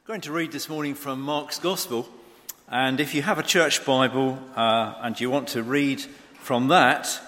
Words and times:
I'm 0.00 0.06
going 0.14 0.22
to 0.22 0.32
read 0.32 0.50
this 0.50 0.70
morning 0.70 0.94
from 0.94 1.20
Mark's 1.20 1.58
Gospel. 1.58 2.08
And 2.68 3.00
if 3.00 3.14
you 3.14 3.20
have 3.20 3.38
a 3.38 3.42
church 3.42 3.84
Bible 3.84 4.38
uh, 4.56 4.94
and 5.02 5.20
you 5.20 5.30
want 5.30 5.48
to 5.48 5.62
read 5.62 6.00
from 6.40 6.68
that, 6.68 7.20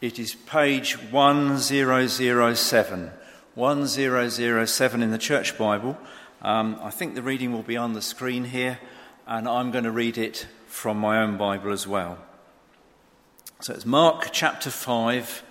it 0.00 0.18
is 0.18 0.34
page 0.34 0.94
1007. 1.12 3.10
1007 3.54 5.02
in 5.02 5.10
the 5.10 5.18
church 5.18 5.58
Bible. 5.58 5.98
Um, 6.40 6.78
I 6.80 6.88
think 6.90 7.14
the 7.14 7.20
reading 7.22 7.52
will 7.52 7.62
be 7.62 7.76
on 7.76 7.92
the 7.92 8.00
screen 8.00 8.44
here, 8.44 8.78
and 9.26 9.46
I'm 9.46 9.70
going 9.70 9.84
to 9.84 9.92
read 9.92 10.16
it 10.16 10.46
from 10.66 10.96
my 10.96 11.20
own 11.20 11.36
Bible 11.36 11.72
as 11.72 11.86
well. 11.86 12.16
So 13.60 13.74
it's 13.74 13.84
Mark 13.84 14.30
chapter 14.32 14.70
5, 14.70 15.44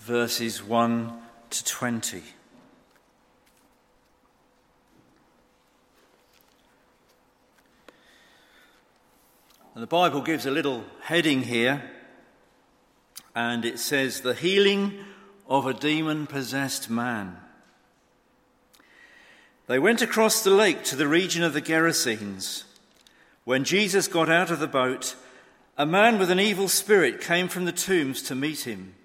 verses 0.00 0.64
1 0.64 1.12
to 1.50 1.64
20. 1.64 2.22
And 9.78 9.82
the 9.84 9.86
Bible 9.86 10.22
gives 10.22 10.44
a 10.44 10.50
little 10.50 10.84
heading 11.02 11.44
here, 11.44 11.88
and 13.32 13.64
it 13.64 13.78
says, 13.78 14.22
The 14.22 14.34
healing 14.34 14.98
of 15.48 15.66
a 15.66 15.72
demon 15.72 16.26
possessed 16.26 16.90
man. 16.90 17.36
They 19.68 19.78
went 19.78 20.02
across 20.02 20.42
the 20.42 20.50
lake 20.50 20.82
to 20.86 20.96
the 20.96 21.06
region 21.06 21.44
of 21.44 21.52
the 21.52 21.62
Gerasenes. 21.62 22.64
When 23.44 23.62
Jesus 23.62 24.08
got 24.08 24.28
out 24.28 24.50
of 24.50 24.58
the 24.58 24.66
boat, 24.66 25.14
a 25.76 25.86
man 25.86 26.18
with 26.18 26.32
an 26.32 26.40
evil 26.40 26.66
spirit 26.66 27.20
came 27.20 27.46
from 27.46 27.64
the 27.64 27.70
tombs 27.70 28.20
to 28.22 28.34
meet 28.34 28.66
him. 28.66 28.96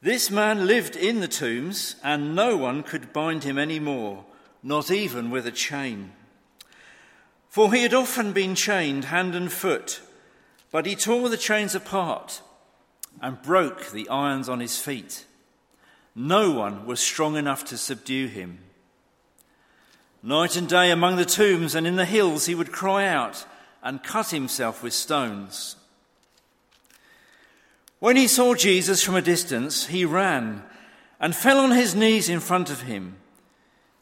This 0.00 0.30
man 0.30 0.66
lived 0.66 0.96
in 0.96 1.20
the 1.20 1.28
tombs, 1.28 1.96
and 2.02 2.34
no 2.34 2.56
one 2.56 2.82
could 2.82 3.12
bind 3.12 3.44
him 3.44 3.58
any 3.58 3.80
more, 3.80 4.24
not 4.62 4.90
even 4.90 5.30
with 5.30 5.46
a 5.46 5.52
chain. 5.52 6.12
For 7.50 7.74
he 7.74 7.82
had 7.82 7.92
often 7.92 8.32
been 8.32 8.54
chained 8.54 9.06
hand 9.06 9.34
and 9.34 9.52
foot, 9.52 10.00
but 10.70 10.86
he 10.86 10.94
tore 10.94 11.28
the 11.28 11.36
chains 11.36 11.74
apart 11.74 12.42
and 13.20 13.42
broke 13.42 13.90
the 13.90 14.08
irons 14.08 14.48
on 14.48 14.60
his 14.60 14.78
feet. 14.78 15.26
No 16.14 16.52
one 16.52 16.86
was 16.86 17.00
strong 17.00 17.36
enough 17.36 17.64
to 17.66 17.76
subdue 17.76 18.28
him. 18.28 18.60
Night 20.22 20.54
and 20.54 20.68
day 20.68 20.92
among 20.92 21.16
the 21.16 21.24
tombs 21.24 21.74
and 21.74 21.88
in 21.88 21.96
the 21.96 22.04
hills 22.04 22.46
he 22.46 22.54
would 22.54 22.70
cry 22.70 23.06
out 23.06 23.44
and 23.82 24.04
cut 24.04 24.30
himself 24.30 24.82
with 24.82 24.92
stones. 24.92 25.74
When 27.98 28.16
he 28.16 28.28
saw 28.28 28.54
Jesus 28.54 29.02
from 29.02 29.16
a 29.16 29.22
distance, 29.22 29.86
he 29.86 30.04
ran 30.04 30.62
and 31.18 31.34
fell 31.34 31.58
on 31.58 31.72
his 31.72 31.96
knees 31.96 32.28
in 32.28 32.38
front 32.38 32.70
of 32.70 32.82
him. 32.82 33.16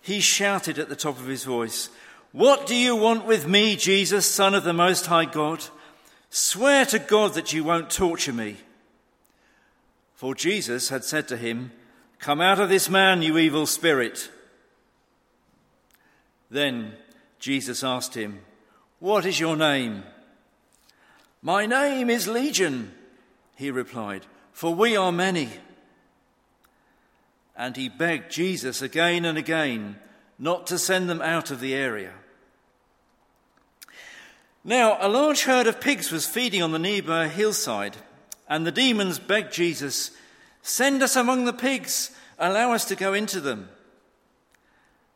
He 0.02 0.20
shouted 0.20 0.78
at 0.78 0.88
the 0.88 0.96
top 0.96 1.18
of 1.18 1.26
his 1.26 1.44
voice, 1.44 1.88
what 2.32 2.66
do 2.66 2.74
you 2.74 2.94
want 2.94 3.26
with 3.26 3.46
me, 3.46 3.76
Jesus, 3.76 4.26
Son 4.26 4.54
of 4.54 4.64
the 4.64 4.72
Most 4.72 5.06
High 5.06 5.24
God? 5.24 5.64
Swear 6.30 6.84
to 6.86 6.98
God 6.98 7.34
that 7.34 7.52
you 7.52 7.64
won't 7.64 7.90
torture 7.90 8.32
me. 8.32 8.56
For 10.14 10.34
Jesus 10.34 10.90
had 10.90 11.04
said 11.04 11.28
to 11.28 11.36
him, 11.36 11.72
Come 12.18 12.40
out 12.40 12.60
of 12.60 12.68
this 12.68 12.90
man, 12.90 13.22
you 13.22 13.38
evil 13.38 13.66
spirit. 13.66 14.30
Then 16.50 16.94
Jesus 17.38 17.84
asked 17.84 18.14
him, 18.14 18.40
What 18.98 19.24
is 19.24 19.40
your 19.40 19.56
name? 19.56 20.02
My 21.40 21.66
name 21.66 22.10
is 22.10 22.26
Legion, 22.26 22.92
he 23.54 23.70
replied, 23.70 24.26
for 24.52 24.74
we 24.74 24.96
are 24.96 25.12
many. 25.12 25.50
And 27.56 27.76
he 27.76 27.88
begged 27.88 28.30
Jesus 28.30 28.82
again 28.82 29.24
and 29.24 29.38
again 29.38 29.96
not 30.38 30.66
to 30.68 30.78
send 30.78 31.08
them 31.10 31.20
out 31.20 31.50
of 31.50 31.60
the 31.60 31.74
area. 31.74 32.12
Now, 34.64 34.98
a 35.00 35.08
large 35.08 35.44
herd 35.44 35.66
of 35.66 35.80
pigs 35.80 36.12
was 36.12 36.26
feeding 36.26 36.62
on 36.62 36.72
the 36.72 36.78
nearby 36.78 37.28
hillside, 37.28 37.96
and 38.48 38.66
the 38.66 38.72
demons 38.72 39.18
begged 39.18 39.52
Jesus, 39.52 40.10
Send 40.62 41.02
us 41.02 41.16
among 41.16 41.44
the 41.44 41.52
pigs, 41.52 42.10
allow 42.38 42.72
us 42.72 42.84
to 42.86 42.96
go 42.96 43.14
into 43.14 43.40
them. 43.40 43.70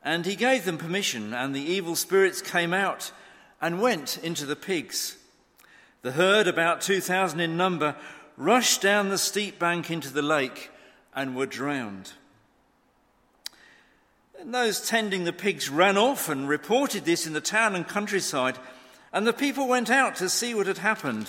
And 0.02 0.26
he 0.26 0.36
gave 0.36 0.64
them 0.64 0.78
permission, 0.78 1.34
and 1.34 1.54
the 1.54 1.60
evil 1.60 1.96
spirits 1.96 2.40
came 2.40 2.72
out 2.72 3.12
and 3.60 3.80
went 3.80 4.18
into 4.18 4.46
the 4.46 4.56
pigs. 4.56 5.16
The 6.02 6.12
herd, 6.12 6.48
about 6.48 6.80
2,000 6.80 7.38
in 7.38 7.56
number, 7.56 7.94
rushed 8.36 8.80
down 8.80 9.08
the 9.08 9.18
steep 9.18 9.58
bank 9.58 9.90
into 9.90 10.12
the 10.12 10.22
lake 10.22 10.70
and 11.14 11.36
were 11.36 11.46
drowned. 11.46 12.12
And 14.42 14.52
those 14.52 14.84
tending 14.84 15.22
the 15.22 15.32
pigs 15.32 15.68
ran 15.70 15.96
off 15.96 16.28
and 16.28 16.48
reported 16.48 17.04
this 17.04 17.28
in 17.28 17.32
the 17.32 17.40
town 17.40 17.76
and 17.76 17.86
countryside, 17.86 18.58
and 19.12 19.24
the 19.24 19.32
people 19.32 19.68
went 19.68 19.88
out 19.88 20.16
to 20.16 20.28
see 20.28 20.52
what 20.52 20.66
had 20.66 20.78
happened. 20.78 21.28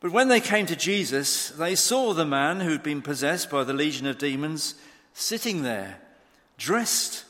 But 0.00 0.10
when 0.10 0.26
they 0.26 0.40
came 0.40 0.66
to 0.66 0.74
Jesus, 0.74 1.50
they 1.50 1.76
saw 1.76 2.12
the 2.12 2.26
man 2.26 2.58
who 2.58 2.72
had 2.72 2.82
been 2.82 3.00
possessed 3.00 3.48
by 3.48 3.62
the 3.62 3.72
legion 3.72 4.08
of 4.08 4.18
demons 4.18 4.74
sitting 5.14 5.62
there, 5.62 6.00
dressed 6.58 7.24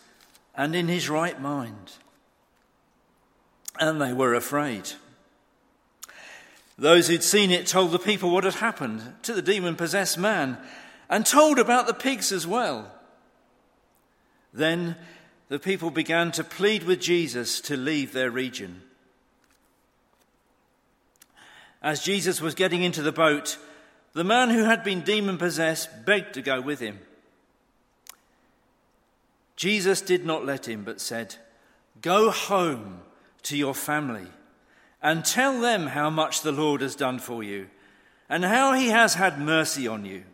and 0.54 0.74
in 0.74 0.88
his 0.88 1.10
right 1.10 1.38
mind. 1.38 1.92
And 3.78 4.00
they 4.00 4.14
were 4.14 4.32
afraid. 4.32 4.92
Those 6.78 7.08
who'd 7.08 7.22
seen 7.22 7.50
it 7.50 7.66
told 7.66 7.92
the 7.92 7.98
people 7.98 8.30
what 8.30 8.44
had 8.44 8.54
happened 8.54 9.02
to 9.24 9.34
the 9.34 9.42
demon 9.42 9.76
possessed 9.76 10.16
man 10.16 10.56
and 11.10 11.26
told 11.26 11.58
about 11.58 11.86
the 11.86 11.92
pigs 11.92 12.32
as 12.32 12.46
well. 12.46 12.90
Then 14.52 14.96
the 15.48 15.58
people 15.58 15.90
began 15.90 16.32
to 16.32 16.44
plead 16.44 16.84
with 16.84 17.00
Jesus 17.00 17.60
to 17.62 17.76
leave 17.76 18.12
their 18.12 18.30
region. 18.30 18.82
As 21.82 22.02
Jesus 22.02 22.40
was 22.40 22.54
getting 22.54 22.82
into 22.82 23.02
the 23.02 23.12
boat, 23.12 23.58
the 24.12 24.24
man 24.24 24.50
who 24.50 24.64
had 24.64 24.84
been 24.84 25.00
demon 25.00 25.38
possessed 25.38 26.04
begged 26.04 26.34
to 26.34 26.42
go 26.42 26.60
with 26.60 26.80
him. 26.80 26.98
Jesus 29.56 30.00
did 30.00 30.24
not 30.24 30.44
let 30.44 30.66
him, 30.68 30.84
but 30.84 31.00
said, 31.00 31.36
Go 32.00 32.30
home 32.30 33.02
to 33.42 33.56
your 33.56 33.74
family 33.74 34.26
and 35.02 35.24
tell 35.24 35.60
them 35.60 35.86
how 35.86 36.10
much 36.10 36.42
the 36.42 36.52
Lord 36.52 36.80
has 36.80 36.94
done 36.94 37.18
for 37.18 37.42
you 37.42 37.68
and 38.28 38.44
how 38.44 38.72
he 38.74 38.88
has 38.88 39.14
had 39.14 39.38
mercy 39.38 39.88
on 39.88 40.04
you. 40.04 40.24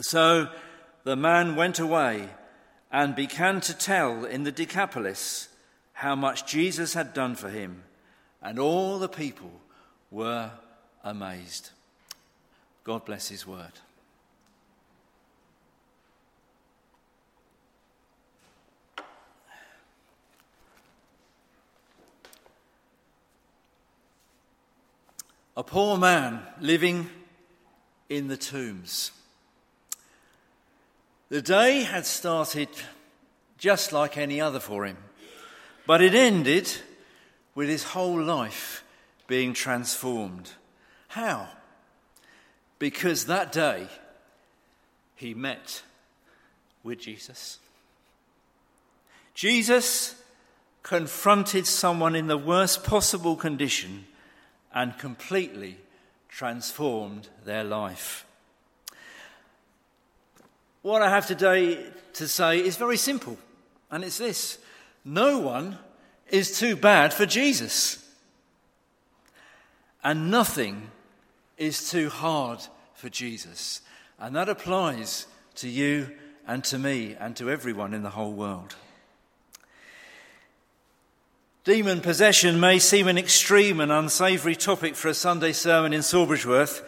So 0.00 0.48
the 1.04 1.16
man 1.16 1.56
went 1.56 1.78
away 1.78 2.28
and 2.92 3.14
began 3.14 3.60
to 3.60 3.76
tell 3.76 4.24
in 4.24 4.44
the 4.44 4.52
Decapolis 4.52 5.48
how 5.92 6.14
much 6.14 6.46
Jesus 6.46 6.94
had 6.94 7.14
done 7.14 7.34
for 7.34 7.48
him, 7.48 7.84
and 8.42 8.58
all 8.58 8.98
the 8.98 9.08
people 9.08 9.52
were 10.10 10.50
amazed. 11.04 11.70
God 12.84 13.04
bless 13.04 13.28
his 13.28 13.46
word. 13.46 13.72
A 25.56 25.62
poor 25.62 25.98
man 25.98 26.40
living 26.58 27.10
in 28.08 28.28
the 28.28 28.36
tombs. 28.36 29.10
The 31.30 31.40
day 31.40 31.82
had 31.82 32.06
started 32.06 32.68
just 33.56 33.92
like 33.92 34.18
any 34.18 34.40
other 34.40 34.58
for 34.58 34.84
him, 34.84 34.96
but 35.86 36.02
it 36.02 36.12
ended 36.12 36.68
with 37.54 37.68
his 37.68 37.84
whole 37.84 38.20
life 38.20 38.82
being 39.28 39.52
transformed. 39.52 40.50
How? 41.06 41.48
Because 42.80 43.26
that 43.26 43.52
day 43.52 43.86
he 45.14 45.32
met 45.34 45.82
with 46.82 46.98
Jesus. 46.98 47.60
Jesus 49.32 50.16
confronted 50.82 51.66
someone 51.66 52.16
in 52.16 52.26
the 52.26 52.38
worst 52.38 52.82
possible 52.82 53.36
condition 53.36 54.04
and 54.74 54.98
completely 54.98 55.78
transformed 56.28 57.28
their 57.44 57.62
life. 57.62 58.26
What 60.82 61.02
I 61.02 61.10
have 61.10 61.26
today 61.26 61.84
to 62.14 62.26
say 62.26 62.58
is 62.58 62.76
very 62.76 62.96
simple, 62.96 63.36
and 63.90 64.02
it's 64.02 64.18
this 64.18 64.58
no 65.04 65.38
one 65.38 65.78
is 66.28 66.58
too 66.58 66.76
bad 66.76 67.12
for 67.12 67.26
Jesus, 67.26 68.08
and 70.02 70.30
nothing 70.30 70.90
is 71.58 71.90
too 71.90 72.08
hard 72.08 72.60
for 72.94 73.08
Jesus. 73.08 73.82
And 74.18 74.34
that 74.36 74.48
applies 74.48 75.26
to 75.56 75.68
you 75.68 76.10
and 76.46 76.64
to 76.64 76.78
me 76.78 77.16
and 77.18 77.36
to 77.36 77.50
everyone 77.50 77.94
in 77.94 78.02
the 78.02 78.10
whole 78.10 78.32
world. 78.32 78.76
Demon 81.64 82.00
possession 82.00 82.58
may 82.58 82.78
seem 82.78 83.06
an 83.06 83.18
extreme 83.18 83.80
and 83.80 83.92
unsavoury 83.92 84.56
topic 84.56 84.94
for 84.94 85.08
a 85.08 85.14
Sunday 85.14 85.52
sermon 85.52 85.92
in 85.92 86.00
Sawbridgeworth 86.00 86.82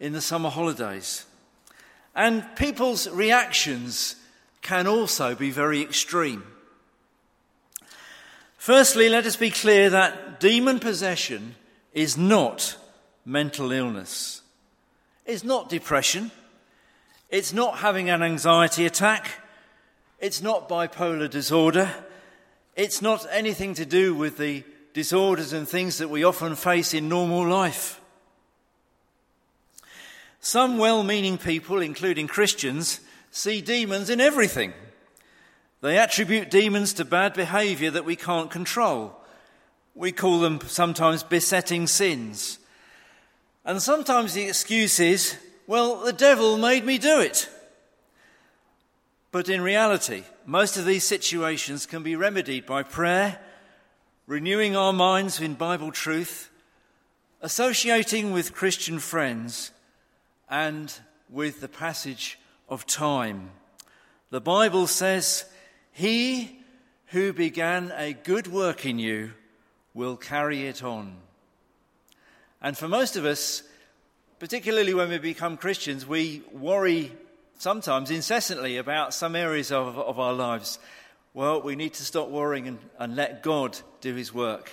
in 0.00 0.12
the 0.12 0.20
summer 0.20 0.50
holidays. 0.50 1.24
And 2.18 2.44
people's 2.56 3.08
reactions 3.08 4.16
can 4.60 4.88
also 4.88 5.36
be 5.36 5.52
very 5.52 5.80
extreme. 5.80 6.42
Firstly, 8.56 9.08
let 9.08 9.24
us 9.24 9.36
be 9.36 9.50
clear 9.50 9.88
that 9.90 10.40
demon 10.40 10.80
possession 10.80 11.54
is 11.92 12.18
not 12.18 12.76
mental 13.24 13.70
illness. 13.70 14.42
It's 15.26 15.44
not 15.44 15.68
depression. 15.68 16.32
It's 17.30 17.52
not 17.52 17.78
having 17.78 18.10
an 18.10 18.24
anxiety 18.24 18.84
attack. 18.84 19.30
It's 20.18 20.42
not 20.42 20.68
bipolar 20.68 21.30
disorder. 21.30 21.88
It's 22.74 23.00
not 23.00 23.24
anything 23.30 23.74
to 23.74 23.86
do 23.86 24.12
with 24.12 24.38
the 24.38 24.64
disorders 24.92 25.52
and 25.52 25.68
things 25.68 25.98
that 25.98 26.10
we 26.10 26.24
often 26.24 26.56
face 26.56 26.94
in 26.94 27.08
normal 27.08 27.46
life. 27.46 27.97
Some 30.40 30.78
well 30.78 31.02
meaning 31.02 31.38
people, 31.38 31.80
including 31.80 32.28
Christians, 32.28 33.00
see 33.30 33.60
demons 33.60 34.10
in 34.10 34.20
everything. 34.20 34.72
They 35.80 35.98
attribute 35.98 36.50
demons 36.50 36.92
to 36.94 37.04
bad 37.04 37.34
behavior 37.34 37.90
that 37.90 38.04
we 38.04 38.16
can't 38.16 38.50
control. 38.50 39.14
We 39.94 40.12
call 40.12 40.40
them 40.40 40.60
sometimes 40.66 41.22
besetting 41.22 41.86
sins. 41.86 42.58
And 43.64 43.82
sometimes 43.82 44.34
the 44.34 44.44
excuse 44.44 44.98
is, 44.98 45.36
well, 45.66 45.96
the 46.00 46.12
devil 46.12 46.56
made 46.56 46.84
me 46.84 46.98
do 46.98 47.20
it. 47.20 47.48
But 49.30 49.48
in 49.48 49.60
reality, 49.60 50.24
most 50.46 50.76
of 50.76 50.86
these 50.86 51.04
situations 51.04 51.84
can 51.84 52.02
be 52.02 52.16
remedied 52.16 52.64
by 52.64 52.82
prayer, 52.82 53.38
renewing 54.26 54.74
our 54.74 54.92
minds 54.92 55.40
in 55.40 55.54
Bible 55.54 55.92
truth, 55.92 56.50
associating 57.42 58.32
with 58.32 58.54
Christian 58.54 58.98
friends, 58.98 59.70
and 60.50 60.92
with 61.30 61.60
the 61.60 61.68
passage 61.68 62.38
of 62.68 62.86
time. 62.86 63.50
The 64.30 64.40
Bible 64.40 64.86
says, 64.86 65.44
He 65.92 66.58
who 67.06 67.32
began 67.32 67.92
a 67.96 68.12
good 68.12 68.46
work 68.46 68.84
in 68.84 68.98
you 68.98 69.32
will 69.94 70.16
carry 70.16 70.66
it 70.66 70.82
on. 70.82 71.16
And 72.60 72.76
for 72.76 72.88
most 72.88 73.16
of 73.16 73.24
us, 73.24 73.62
particularly 74.38 74.94
when 74.94 75.08
we 75.08 75.18
become 75.18 75.56
Christians, 75.56 76.06
we 76.06 76.42
worry 76.52 77.12
sometimes 77.58 78.10
incessantly 78.10 78.76
about 78.76 79.14
some 79.14 79.34
areas 79.34 79.72
of, 79.72 79.98
of 79.98 80.18
our 80.18 80.32
lives. 80.32 80.78
Well, 81.34 81.62
we 81.62 81.76
need 81.76 81.94
to 81.94 82.04
stop 82.04 82.28
worrying 82.28 82.68
and, 82.68 82.78
and 82.98 83.16
let 83.16 83.42
God 83.42 83.78
do 84.00 84.14
his 84.14 84.32
work. 84.32 84.70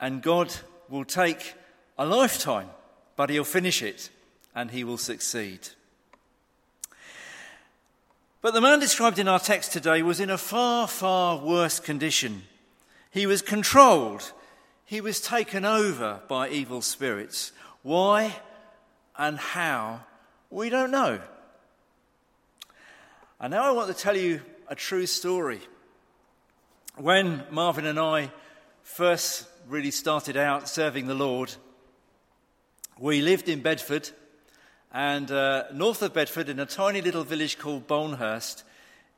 And 0.00 0.22
God 0.22 0.52
will 0.88 1.04
take 1.04 1.54
a 1.98 2.04
lifetime, 2.04 2.68
but 3.16 3.30
he'll 3.30 3.44
finish 3.44 3.82
it 3.82 4.10
and 4.54 4.70
he 4.70 4.84
will 4.84 4.98
succeed. 4.98 5.68
But 8.40 8.54
the 8.54 8.60
man 8.60 8.80
described 8.80 9.18
in 9.18 9.28
our 9.28 9.38
text 9.38 9.72
today 9.72 10.02
was 10.02 10.18
in 10.18 10.28
a 10.28 10.36
far, 10.36 10.88
far 10.88 11.38
worse 11.38 11.78
condition. 11.78 12.42
He 13.10 13.26
was 13.26 13.40
controlled, 13.40 14.32
he 14.84 15.00
was 15.00 15.20
taken 15.20 15.64
over 15.64 16.20
by 16.28 16.48
evil 16.48 16.82
spirits. 16.82 17.52
Why 17.82 18.36
and 19.16 19.38
how, 19.38 20.00
we 20.50 20.70
don't 20.70 20.90
know. 20.90 21.20
And 23.40 23.50
now 23.52 23.64
I 23.64 23.72
want 23.72 23.94
to 23.94 24.02
tell 24.02 24.16
you 24.16 24.40
a 24.68 24.74
true 24.74 25.06
story. 25.06 25.60
When 26.96 27.42
Marvin 27.50 27.86
and 27.86 27.98
I 27.98 28.30
first 28.82 29.46
really 29.68 29.90
started 29.90 30.36
out 30.36 30.68
serving 30.68 31.06
the 31.06 31.14
Lord, 31.14 31.54
we 32.98 33.22
lived 33.22 33.48
in 33.48 33.60
Bedford, 33.60 34.10
and 34.92 35.30
uh, 35.30 35.64
north 35.72 36.02
of 36.02 36.12
Bedford, 36.12 36.48
in 36.48 36.60
a 36.60 36.66
tiny 36.66 37.00
little 37.00 37.24
village 37.24 37.58
called 37.58 37.86
Bolnhurst, 37.86 38.62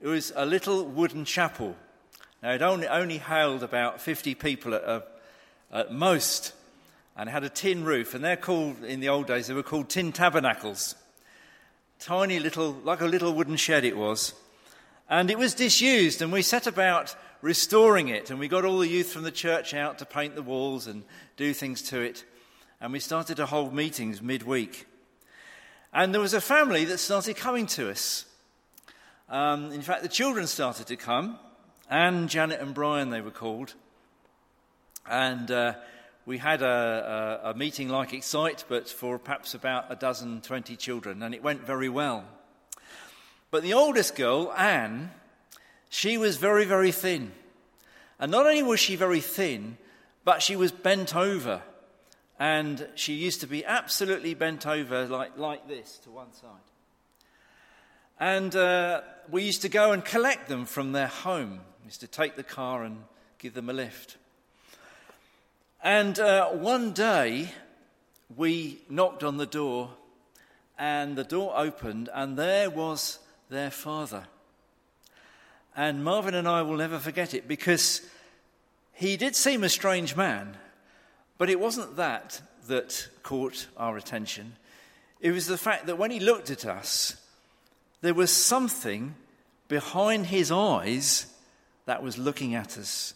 it 0.00 0.06
was 0.06 0.32
a 0.36 0.46
little 0.46 0.84
wooden 0.84 1.24
chapel. 1.24 1.76
Now, 2.42 2.52
it 2.52 2.62
only, 2.62 2.86
only 2.86 3.18
held 3.18 3.62
about 3.62 4.00
50 4.00 4.34
people 4.34 4.74
at, 4.74 4.84
uh, 4.84 5.00
at 5.72 5.92
most, 5.92 6.52
and 7.16 7.28
it 7.28 7.32
had 7.32 7.44
a 7.44 7.48
tin 7.48 7.84
roof, 7.84 8.14
and 8.14 8.24
they're 8.24 8.36
called, 8.36 8.84
in 8.84 9.00
the 9.00 9.08
old 9.08 9.26
days, 9.26 9.46
they 9.46 9.54
were 9.54 9.62
called 9.62 9.88
tin 9.88 10.12
tabernacles 10.12 10.94
tiny 12.04 12.38
little, 12.38 12.72
like 12.84 13.00
a 13.00 13.06
little 13.06 13.32
wooden 13.32 13.56
shed 13.56 13.84
it 13.84 13.96
was. 13.96 14.34
And 15.08 15.30
it 15.30 15.38
was 15.38 15.54
disused, 15.54 16.20
and 16.20 16.32
we 16.32 16.42
set 16.42 16.66
about 16.66 17.14
restoring 17.40 18.08
it. 18.08 18.30
And 18.30 18.38
we 18.38 18.48
got 18.48 18.64
all 18.64 18.78
the 18.78 18.88
youth 18.88 19.10
from 19.10 19.22
the 19.22 19.30
church 19.30 19.74
out 19.74 19.98
to 19.98 20.04
paint 20.04 20.34
the 20.34 20.42
walls 20.42 20.86
and 20.86 21.04
do 21.36 21.54
things 21.54 21.82
to 21.82 22.00
it. 22.00 22.24
And 22.80 22.92
we 22.92 23.00
started 23.00 23.36
to 23.38 23.46
hold 23.46 23.74
meetings 23.74 24.20
midweek. 24.20 24.86
And 25.94 26.12
there 26.12 26.20
was 26.20 26.34
a 26.34 26.40
family 26.40 26.84
that 26.86 26.98
started 26.98 27.36
coming 27.36 27.66
to 27.68 27.88
us. 27.88 28.24
Um, 29.28 29.70
in 29.70 29.80
fact, 29.80 30.02
the 30.02 30.08
children 30.08 30.48
started 30.48 30.88
to 30.88 30.96
come. 30.96 31.38
Anne, 31.88 32.26
Janet, 32.26 32.60
and 32.60 32.74
Brian, 32.74 33.10
they 33.10 33.20
were 33.20 33.30
called. 33.30 33.74
And 35.08 35.48
uh, 35.52 35.74
we 36.26 36.38
had 36.38 36.62
a, 36.62 37.40
a, 37.44 37.50
a, 37.50 37.54
meeting 37.54 37.88
like 37.88 38.12
Excite, 38.12 38.64
but 38.68 38.88
for 38.88 39.20
perhaps 39.20 39.54
about 39.54 39.84
a 39.88 39.94
dozen, 39.94 40.40
20 40.40 40.74
children, 40.74 41.22
and 41.22 41.32
it 41.32 41.44
went 41.44 41.64
very 41.64 41.88
well. 41.88 42.24
But 43.52 43.62
the 43.62 43.74
oldest 43.74 44.16
girl, 44.16 44.52
Anne, 44.56 45.12
she 45.90 46.18
was 46.18 46.38
very, 46.38 46.64
very 46.64 46.90
thin. 46.90 47.30
And 48.18 48.32
not 48.32 48.46
only 48.46 48.64
was 48.64 48.80
she 48.80 48.96
very 48.96 49.20
thin, 49.20 49.78
but 50.24 50.42
she 50.42 50.56
was 50.56 50.72
bent 50.72 51.14
over. 51.14 51.62
And 52.38 52.88
she 52.94 53.14
used 53.14 53.40
to 53.42 53.46
be 53.46 53.64
absolutely 53.64 54.34
bent 54.34 54.66
over 54.66 55.06
like, 55.06 55.38
like 55.38 55.68
this 55.68 55.98
to 56.04 56.10
one 56.10 56.32
side. 56.32 56.50
And 58.18 58.54
uh, 58.54 59.02
we 59.30 59.44
used 59.44 59.62
to 59.62 59.68
go 59.68 59.92
and 59.92 60.04
collect 60.04 60.48
them 60.48 60.64
from 60.64 60.92
their 60.92 61.06
home. 61.06 61.60
We 61.80 61.86
used 61.86 62.00
to 62.00 62.06
take 62.06 62.36
the 62.36 62.42
car 62.42 62.82
and 62.82 63.04
give 63.38 63.54
them 63.54 63.68
a 63.68 63.72
lift. 63.72 64.16
And 65.82 66.18
uh, 66.18 66.48
one 66.50 66.92
day 66.92 67.50
we 68.34 68.78
knocked 68.88 69.22
on 69.22 69.36
the 69.36 69.46
door, 69.46 69.90
and 70.78 71.14
the 71.14 71.24
door 71.24 71.52
opened, 71.54 72.08
and 72.14 72.38
there 72.38 72.70
was 72.70 73.18
their 73.50 73.70
father. 73.70 74.24
And 75.76 76.02
Marvin 76.04 76.34
and 76.34 76.48
I 76.48 76.62
will 76.62 76.76
never 76.76 76.98
forget 76.98 77.34
it 77.34 77.46
because 77.46 78.00
he 78.92 79.16
did 79.16 79.36
seem 79.36 79.62
a 79.62 79.68
strange 79.68 80.16
man, 80.16 80.56
but 81.38 81.50
it 81.50 81.60
wasn't 81.60 81.96
that 81.96 82.40
that 82.68 83.08
caught 83.22 83.66
our 83.76 83.96
attention. 83.96 84.56
It 85.20 85.32
was 85.32 85.46
the 85.46 85.58
fact 85.58 85.86
that 85.86 85.98
when 85.98 86.10
he 86.10 86.20
looked 86.20 86.50
at 86.50 86.64
us, 86.64 87.16
there 88.00 88.14
was 88.14 88.30
something 88.30 89.14
behind 89.68 90.26
his 90.26 90.52
eyes 90.52 91.26
that 91.86 92.02
was 92.02 92.18
looking 92.18 92.54
at 92.54 92.78
us. 92.78 93.14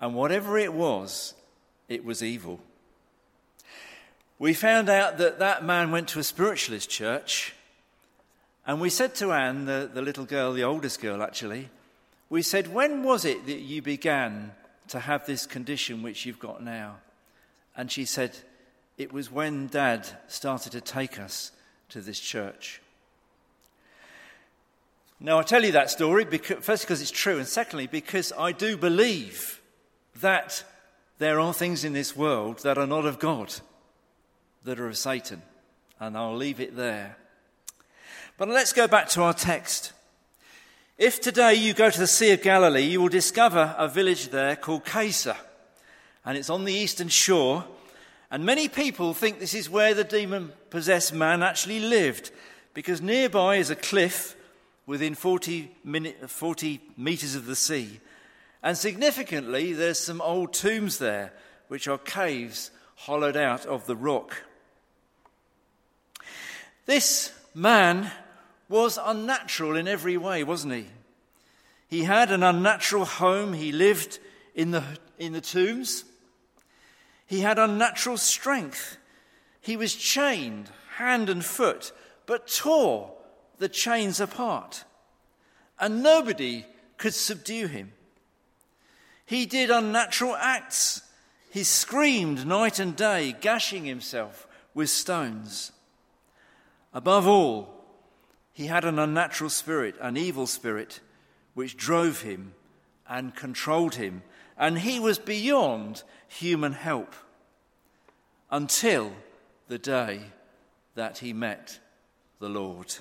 And 0.00 0.14
whatever 0.14 0.58
it 0.58 0.72
was, 0.72 1.34
it 1.88 2.04
was 2.04 2.22
evil. 2.22 2.60
We 4.38 4.54
found 4.54 4.88
out 4.88 5.18
that 5.18 5.38
that 5.38 5.64
man 5.64 5.90
went 5.90 6.08
to 6.08 6.18
a 6.18 6.24
spiritualist 6.24 6.88
church, 6.88 7.54
and 8.66 8.80
we 8.80 8.88
said 8.88 9.14
to 9.16 9.32
Anne, 9.32 9.66
the, 9.66 9.90
the 9.92 10.00
little 10.00 10.24
girl, 10.24 10.52
the 10.52 10.64
oldest 10.64 11.00
girl 11.00 11.22
actually, 11.22 11.68
we 12.30 12.42
said, 12.42 12.72
When 12.72 13.02
was 13.02 13.24
it 13.24 13.44
that 13.46 13.58
you 13.58 13.82
began 13.82 14.52
to 14.88 15.00
have 15.00 15.26
this 15.26 15.44
condition 15.44 16.02
which 16.02 16.24
you've 16.24 16.38
got 16.38 16.62
now? 16.62 16.96
And 17.80 17.90
she 17.90 18.04
said, 18.04 18.36
It 18.98 19.10
was 19.10 19.32
when 19.32 19.68
Dad 19.68 20.06
started 20.28 20.72
to 20.72 20.82
take 20.82 21.18
us 21.18 21.50
to 21.88 22.02
this 22.02 22.20
church. 22.20 22.82
Now, 25.18 25.38
I 25.38 25.44
tell 25.44 25.64
you 25.64 25.72
that 25.72 25.88
story, 25.88 26.26
because, 26.26 26.62
first 26.62 26.82
because 26.82 27.00
it's 27.00 27.10
true, 27.10 27.38
and 27.38 27.46
secondly, 27.46 27.86
because 27.86 28.34
I 28.38 28.52
do 28.52 28.76
believe 28.76 29.62
that 30.16 30.62
there 31.16 31.40
are 31.40 31.54
things 31.54 31.82
in 31.82 31.94
this 31.94 32.14
world 32.14 32.58
that 32.64 32.76
are 32.76 32.86
not 32.86 33.06
of 33.06 33.18
God, 33.18 33.54
that 34.64 34.78
are 34.78 34.86
of 34.86 34.98
Satan. 34.98 35.40
And 35.98 36.18
I'll 36.18 36.36
leave 36.36 36.60
it 36.60 36.76
there. 36.76 37.16
But 38.36 38.48
let's 38.50 38.74
go 38.74 38.88
back 38.88 39.08
to 39.10 39.22
our 39.22 39.32
text. 39.32 39.94
If 40.98 41.18
today 41.18 41.54
you 41.54 41.72
go 41.72 41.88
to 41.88 41.98
the 41.98 42.06
Sea 42.06 42.32
of 42.32 42.42
Galilee, 42.42 42.82
you 42.82 43.00
will 43.00 43.08
discover 43.08 43.74
a 43.78 43.88
village 43.88 44.28
there 44.28 44.54
called 44.54 44.84
Casa. 44.84 45.38
And 46.24 46.36
it's 46.36 46.50
on 46.50 46.64
the 46.64 46.72
eastern 46.72 47.08
shore. 47.08 47.64
And 48.30 48.44
many 48.44 48.68
people 48.68 49.14
think 49.14 49.38
this 49.38 49.54
is 49.54 49.70
where 49.70 49.94
the 49.94 50.04
demon 50.04 50.52
possessed 50.70 51.12
man 51.12 51.42
actually 51.42 51.80
lived, 51.80 52.30
because 52.74 53.00
nearby 53.00 53.56
is 53.56 53.70
a 53.70 53.76
cliff 53.76 54.36
within 54.86 55.14
40, 55.14 55.70
minute, 55.84 56.30
40 56.30 56.80
meters 56.96 57.34
of 57.34 57.46
the 57.46 57.56
sea. 57.56 58.00
And 58.62 58.76
significantly, 58.76 59.72
there's 59.72 59.98
some 59.98 60.20
old 60.20 60.52
tombs 60.52 60.98
there, 60.98 61.32
which 61.68 61.88
are 61.88 61.98
caves 61.98 62.70
hollowed 62.96 63.36
out 63.36 63.64
of 63.66 63.86
the 63.86 63.96
rock. 63.96 64.44
This 66.86 67.32
man 67.54 68.10
was 68.68 68.98
unnatural 69.02 69.76
in 69.76 69.88
every 69.88 70.16
way, 70.16 70.44
wasn't 70.44 70.74
he? 70.74 70.86
He 71.88 72.04
had 72.04 72.30
an 72.30 72.42
unnatural 72.42 73.04
home. 73.04 73.52
He 73.52 73.72
lived 73.72 74.18
in 74.54 74.70
the, 74.70 74.84
in 75.18 75.32
the 75.32 75.40
tombs. 75.40 76.04
He 77.30 77.42
had 77.42 77.60
unnatural 77.60 78.16
strength. 78.16 78.96
He 79.60 79.76
was 79.76 79.94
chained 79.94 80.68
hand 80.96 81.28
and 81.28 81.44
foot, 81.44 81.92
but 82.26 82.48
tore 82.48 83.12
the 83.58 83.68
chains 83.68 84.18
apart. 84.18 84.82
And 85.78 86.02
nobody 86.02 86.66
could 86.96 87.14
subdue 87.14 87.68
him. 87.68 87.92
He 89.24 89.46
did 89.46 89.70
unnatural 89.70 90.34
acts. 90.34 91.02
He 91.52 91.62
screamed 91.62 92.48
night 92.48 92.80
and 92.80 92.96
day, 92.96 93.36
gashing 93.40 93.84
himself 93.84 94.48
with 94.74 94.90
stones. 94.90 95.70
Above 96.92 97.28
all, 97.28 97.84
he 98.52 98.66
had 98.66 98.84
an 98.84 98.98
unnatural 98.98 99.50
spirit, 99.50 99.94
an 100.00 100.16
evil 100.16 100.48
spirit, 100.48 100.98
which 101.54 101.76
drove 101.76 102.22
him 102.22 102.54
and 103.08 103.36
controlled 103.36 103.94
him, 103.94 104.24
and 104.58 104.80
he 104.80 104.98
was 104.98 105.20
beyond 105.20 106.02
human 106.30 106.72
help 106.72 107.14
until 108.50 109.12
the 109.68 109.78
day 109.78 110.22
that 110.94 111.18
he 111.18 111.32
met 111.32 111.78
the 112.38 112.48
Lord. 112.48 112.94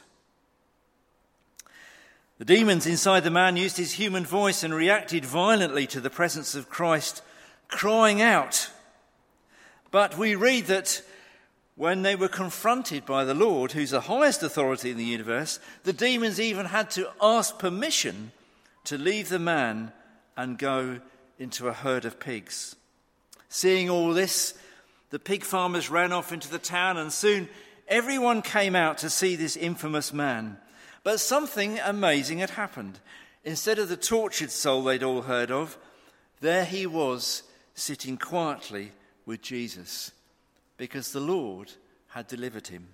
The 2.40 2.46
demons 2.46 2.88
inside 2.88 3.22
the 3.22 3.30
man 3.30 3.56
used 3.56 3.78
his 3.78 3.94
human 3.94 4.26
voice 4.26 4.64
and 4.64 4.74
reacted 4.74 5.26
violently 5.26 5.86
to 5.88 6.02
the 6.02 6.10
presence 6.10 6.56
of 6.56 6.70
Christ, 6.70 7.22
crying 7.68 8.22
out. 8.22 8.72
But 9.92 10.18
we 10.18 10.36
read 10.36 10.66
that 10.68 11.02
when 11.76 12.02
they 12.02 12.16
were 12.16 12.30
confronted 12.30 13.06
by 13.06 13.26
the 13.26 13.34
Lord, 13.34 13.74
who's 13.74 13.92
the 13.92 14.02
highest 14.02 14.42
authority 14.42 14.92
in 14.92 14.98
the 14.98 15.04
universe, 15.04 15.60
the 15.84 15.94
demons 15.94 16.40
even 16.40 16.68
had 16.68 16.90
to 16.92 17.10
ask 17.22 17.60
permission 17.60 18.32
to 18.86 18.98
leave 18.98 19.30
the 19.30 19.40
man 19.40 19.92
and 20.36 20.58
go 20.58 21.00
into 21.38 21.68
a 21.68 21.74
herd 21.74 22.06
of 22.06 22.20
pigs. 22.20 22.76
Seeing 23.50 23.90
all 23.90 24.14
this, 24.14 24.54
the 25.10 25.20
pig 25.20 25.44
farmers 25.44 25.90
ran 25.90 26.14
off 26.14 26.32
into 26.32 26.50
the 26.50 26.60
town, 26.60 26.98
and 26.98 27.12
soon 27.12 27.50
everyone 27.88 28.42
came 28.42 28.76
out 28.76 29.00
to 29.00 29.10
see 29.10 29.36
this 29.36 29.58
infamous 29.58 30.14
man. 30.14 30.58
But 31.04 31.20
something 31.20 31.80
amazing 31.80 32.40
had 32.40 32.52
happened. 32.52 33.00
Instead 33.44 33.80
of 33.80 33.90
the 33.90 33.98
tortured 33.98 34.52
soul 34.52 34.84
they'd 34.84 35.04
all 35.04 35.24
heard 35.24 35.50
of, 35.50 35.78
there 36.42 36.66
he 36.66 36.86
was 36.86 37.44
sitting 37.74 38.18
quietly 38.18 38.92
with 39.26 39.42
Jesus 39.42 40.12
because 40.78 41.12
the 41.12 41.20
Lord 41.20 41.72
had 42.10 42.28
delivered 42.28 42.68
him. 42.68 42.88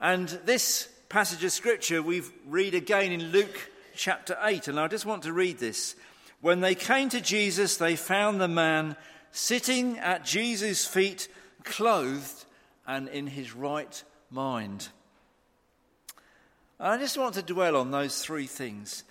And 0.00 0.28
this 0.44 0.88
passage 1.08 1.44
of 1.44 1.52
scripture 1.52 2.02
we 2.02 2.22
read 2.46 2.74
again 2.74 3.12
in 3.12 3.30
Luke 3.30 3.70
chapter 3.94 4.36
8, 4.42 4.68
and 4.68 4.78
I 4.80 4.88
just 4.88 5.06
want 5.06 5.22
to 5.24 5.32
read 5.32 5.58
this. 5.58 5.94
When 6.40 6.60
they 6.60 6.74
came 6.74 7.08
to 7.10 7.20
Jesus, 7.20 7.76
they 7.76 7.96
found 7.96 8.40
the 8.40 8.48
man 8.48 8.96
sitting 9.32 9.98
at 9.98 10.24
Jesus' 10.24 10.86
feet, 10.86 11.28
clothed 11.64 12.44
and 12.86 13.08
in 13.08 13.26
his 13.26 13.54
right 13.54 14.02
mind. 14.30 14.88
And 16.78 16.88
I 16.88 16.98
just 16.98 17.18
want 17.18 17.34
to 17.34 17.42
dwell 17.42 17.76
on 17.76 17.90
those 17.90 18.22
three 18.22 18.46
things. 18.46 19.02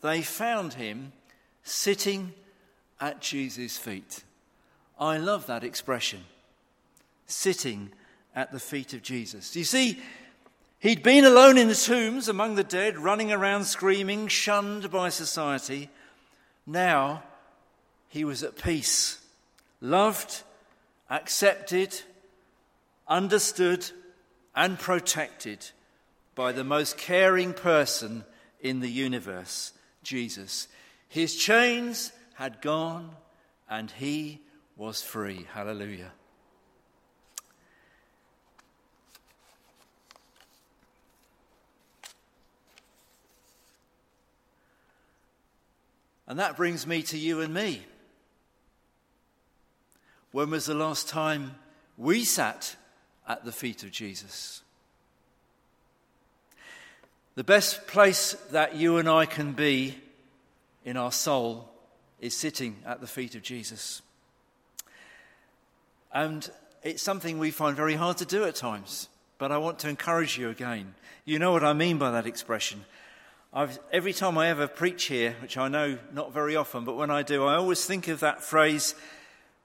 They 0.00 0.22
found 0.22 0.74
him 0.74 1.12
sitting 1.64 2.32
at 3.00 3.20
Jesus' 3.20 3.76
feet. 3.76 4.22
I 4.98 5.18
love 5.18 5.46
that 5.46 5.64
expression 5.64 6.24
sitting 7.26 7.90
at 8.34 8.52
the 8.52 8.60
feet 8.60 8.94
of 8.94 9.02
Jesus. 9.02 9.56
You 9.56 9.64
see, 9.64 9.98
he'd 10.78 11.02
been 11.02 11.24
alone 11.24 11.58
in 11.58 11.68
the 11.68 11.74
tombs 11.74 12.28
among 12.28 12.54
the 12.54 12.64
dead, 12.64 12.96
running 12.96 13.32
around 13.32 13.64
screaming, 13.64 14.28
shunned 14.28 14.90
by 14.90 15.08
society. 15.08 15.90
Now 16.66 17.22
he 18.08 18.24
was 18.24 18.42
at 18.42 18.56
peace 18.56 19.20
loved, 19.80 20.42
accepted, 21.10 22.00
understood, 23.06 23.90
and 24.54 24.78
protected 24.78 25.70
by 26.34 26.52
the 26.52 26.64
most 26.64 26.96
caring 26.96 27.52
person 27.52 28.24
in 28.60 28.80
the 28.80 28.90
universe, 28.90 29.72
Jesus. 30.02 30.68
His 31.08 31.36
chains 31.36 32.12
had 32.34 32.60
gone 32.60 33.10
and 33.68 33.90
he 33.90 34.40
was 34.76 35.02
free. 35.02 35.46
Hallelujah. 35.52 36.12
And 46.26 46.38
that 46.38 46.56
brings 46.56 46.86
me 46.86 47.02
to 47.04 47.18
you 47.18 47.40
and 47.40 47.54
me. 47.54 47.82
When 50.32 50.50
was 50.50 50.66
the 50.66 50.74
last 50.74 51.08
time 51.08 51.54
we 51.96 52.24
sat 52.24 52.76
at 53.28 53.44
the 53.44 53.52
feet 53.52 53.84
of 53.84 53.90
Jesus? 53.90 54.62
The 57.36 57.44
best 57.44 57.86
place 57.86 58.32
that 58.50 58.76
you 58.76 58.96
and 58.96 59.08
I 59.08 59.26
can 59.26 59.52
be 59.52 59.96
in 60.84 60.96
our 60.96 61.12
soul 61.12 61.68
is 62.20 62.34
sitting 62.34 62.76
at 62.86 63.00
the 63.00 63.06
feet 63.06 63.34
of 63.34 63.42
Jesus. 63.42 64.02
And 66.12 66.48
it's 66.82 67.02
something 67.02 67.38
we 67.38 67.50
find 67.50 67.76
very 67.76 67.94
hard 67.94 68.16
to 68.18 68.24
do 68.24 68.44
at 68.44 68.54
times. 68.54 69.08
But 69.38 69.52
I 69.52 69.58
want 69.58 69.78
to 69.80 69.88
encourage 69.88 70.38
you 70.38 70.48
again. 70.48 70.94
You 71.24 71.38
know 71.38 71.52
what 71.52 71.64
I 71.64 71.72
mean 71.74 71.98
by 71.98 72.10
that 72.12 72.26
expression. 72.26 72.84
I've, 73.56 73.78
every 73.90 74.12
time 74.12 74.36
I 74.36 74.48
ever 74.48 74.68
preach 74.68 75.04
here, 75.04 75.34
which 75.40 75.56
I 75.56 75.68
know 75.68 75.96
not 76.12 76.30
very 76.30 76.56
often, 76.56 76.84
but 76.84 76.98
when 76.98 77.10
I 77.10 77.22
do, 77.22 77.46
I 77.46 77.54
always 77.54 77.86
think 77.86 78.06
of 78.06 78.20
that 78.20 78.42
phrase 78.42 78.94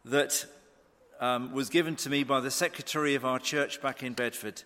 that 0.06 0.46
um, 1.20 1.52
was 1.52 1.68
given 1.68 1.98
to 1.98 2.10
me 2.10 2.24
by 2.24 2.40
the 2.40 2.52
secretary 2.52 3.16
of 3.16 3.26
our 3.26 3.38
church 3.38 3.82
back 3.82 4.02
in 4.02 4.14
Bedford, 4.14 4.64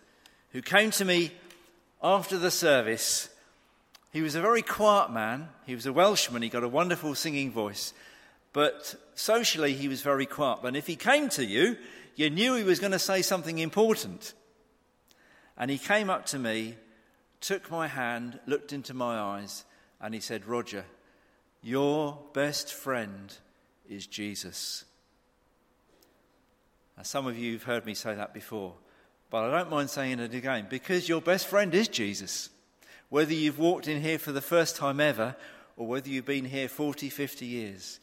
who 0.52 0.62
came 0.62 0.92
to 0.92 1.06
me 1.06 1.32
after 2.04 2.38
the 2.38 2.52
service. 2.52 3.30
He 4.14 4.22
was 4.22 4.36
a 4.36 4.42
very 4.42 4.62
quiet 4.62 5.10
man. 5.10 5.50
He 5.66 5.74
was 5.74 5.88
a 5.88 5.92
Welshman. 5.92 6.44
He 6.44 6.50
got 6.50 6.64
a 6.64 6.70
wonderful 6.70 7.16
singing 7.16 7.52
voice. 7.52 7.96
But 8.54 8.94
socially, 9.16 9.74
he 9.74 9.88
was 9.88 10.04
very 10.04 10.28
quiet. 10.28 10.60
But 10.62 10.76
if 10.76 10.86
he 10.86 10.96
came 10.96 11.30
to 11.30 11.44
you, 11.44 11.78
you 12.16 12.30
knew 12.30 12.54
he 12.54 12.64
was 12.64 12.80
going 12.80 12.92
to 12.92 13.00
say 13.00 13.24
something 13.24 13.58
important. 13.58 14.36
And 15.58 15.72
he 15.72 15.80
came 15.80 16.12
up 16.12 16.28
to 16.28 16.38
me, 16.38 16.76
took 17.42 17.70
my 17.72 17.88
hand, 17.88 18.40
looked 18.46 18.74
into 18.74 18.94
my 18.94 19.20
eyes, 19.20 19.66
and 20.02 20.14
he 20.14 20.20
said, 20.20 20.46
Roger, 20.46 20.86
your 21.62 22.20
best 22.34 22.74
friend 22.74 23.36
is 23.90 24.08
Jesus. 24.08 24.86
Now, 26.98 27.04
some 27.04 27.28
of 27.28 27.38
you 27.38 27.54
have 27.54 27.64
heard 27.64 27.86
me 27.86 27.94
say 27.94 28.16
that 28.16 28.34
before, 28.34 28.74
but 29.30 29.44
I 29.44 29.58
don't 29.58 29.70
mind 29.70 29.90
saying 29.90 30.20
it 30.20 30.34
again 30.34 30.68
because 30.70 31.10
your 31.10 31.22
best 31.22 31.48
friend 31.48 31.74
is 31.74 31.88
Jesus. 31.88 32.50
Whether 33.10 33.34
you've 33.34 33.60
walked 33.60 33.88
in 33.88 34.02
here 34.02 34.20
for 34.20 34.32
the 34.32 34.42
first 34.42 34.76
time 34.76 35.00
ever 35.00 35.36
or 35.78 35.88
whether 35.88 36.10
you've 36.10 36.26
been 36.26 36.46
here 36.46 36.70
40, 36.70 37.10
50 37.10 37.46
years, 37.46 38.00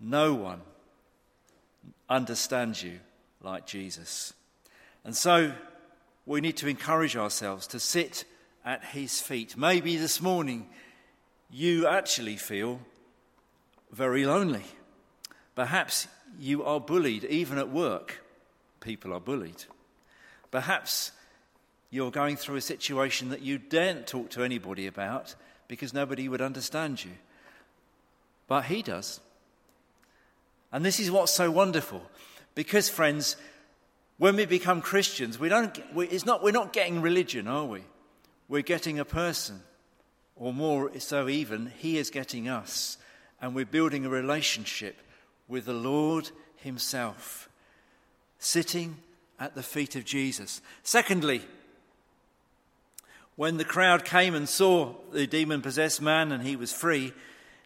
no 0.00 0.34
one 0.34 0.60
understands 2.08 2.82
you 2.82 3.00
like 3.42 3.66
Jesus. 3.66 4.32
And 5.04 5.16
so 5.16 5.52
we 6.24 6.40
need 6.40 6.56
to 6.58 6.68
encourage 6.68 7.16
ourselves 7.16 7.66
to 7.68 7.80
sit 7.80 8.24
at 8.66 8.84
his 8.84 9.20
feet. 9.20 9.56
Maybe 9.56 9.96
this 9.96 10.20
morning 10.20 10.68
you 11.48 11.86
actually 11.86 12.36
feel 12.36 12.80
very 13.90 14.26
lonely. 14.26 14.64
Perhaps 15.54 16.08
you 16.38 16.64
are 16.64 16.80
bullied 16.80 17.24
even 17.24 17.56
at 17.56 17.70
work 17.70 18.20
people 18.86 19.12
are 19.12 19.20
bullied. 19.20 19.64
Perhaps 20.50 21.10
you're 21.90 22.12
going 22.12 22.36
through 22.36 22.56
a 22.56 22.60
situation 22.60 23.30
that 23.30 23.42
you 23.42 23.58
daren't 23.58 24.06
talk 24.06 24.30
to 24.30 24.44
anybody 24.44 24.86
about 24.86 25.34
because 25.66 25.92
nobody 25.92 26.28
would 26.28 26.40
understand 26.40 27.04
you. 27.04 27.10
But 28.46 28.66
he 28.66 28.82
does. 28.82 29.20
And 30.72 30.84
this 30.84 31.00
is 31.00 31.10
what's 31.10 31.32
so 31.32 31.50
wonderful. 31.50 32.00
Because, 32.54 32.88
friends, 32.88 33.36
when 34.18 34.36
we 34.36 34.46
become 34.46 34.80
Christians, 34.80 35.38
we 35.38 35.48
don't, 35.48 35.76
we, 35.94 36.06
it's 36.06 36.24
not, 36.24 36.42
we're 36.42 36.52
not 36.52 36.72
getting 36.72 37.02
religion, 37.02 37.48
are 37.48 37.64
we? 37.64 37.82
We're 38.48 38.62
getting 38.62 38.98
a 38.98 39.04
person. 39.04 39.60
Or 40.36 40.52
more 40.52 40.90
so, 40.98 41.28
even, 41.28 41.72
he 41.78 41.96
is 41.96 42.10
getting 42.10 42.48
us. 42.48 42.98
And 43.40 43.54
we're 43.54 43.64
building 43.64 44.04
a 44.04 44.10
relationship 44.10 45.00
with 45.48 45.64
the 45.64 45.72
Lord 45.72 46.30
himself 46.56 47.48
sitting 48.38 48.96
at 49.38 49.54
the 49.54 49.62
feet 49.62 49.96
of 49.96 50.04
Jesus. 50.04 50.60
Secondly, 50.82 51.42
when 53.36 53.56
the 53.56 53.64
crowd 53.64 54.04
came 54.04 54.34
and 54.34 54.48
saw 54.48 54.94
the 55.12 55.26
demon 55.26 55.62
possessed 55.62 56.00
man 56.00 56.32
and 56.32 56.42
he 56.42 56.56
was 56.56 56.72
free, 56.72 57.12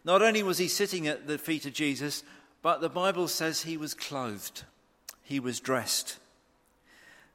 not 0.03 0.21
only 0.21 0.43
was 0.43 0.57
he 0.57 0.67
sitting 0.67 1.07
at 1.07 1.27
the 1.27 1.37
feet 1.37 1.65
of 1.65 1.73
Jesus, 1.73 2.23
but 2.61 2.81
the 2.81 2.89
Bible 2.89 3.27
says 3.27 3.61
he 3.61 3.77
was 3.77 3.93
clothed, 3.93 4.63
he 5.23 5.39
was 5.39 5.59
dressed. 5.59 6.17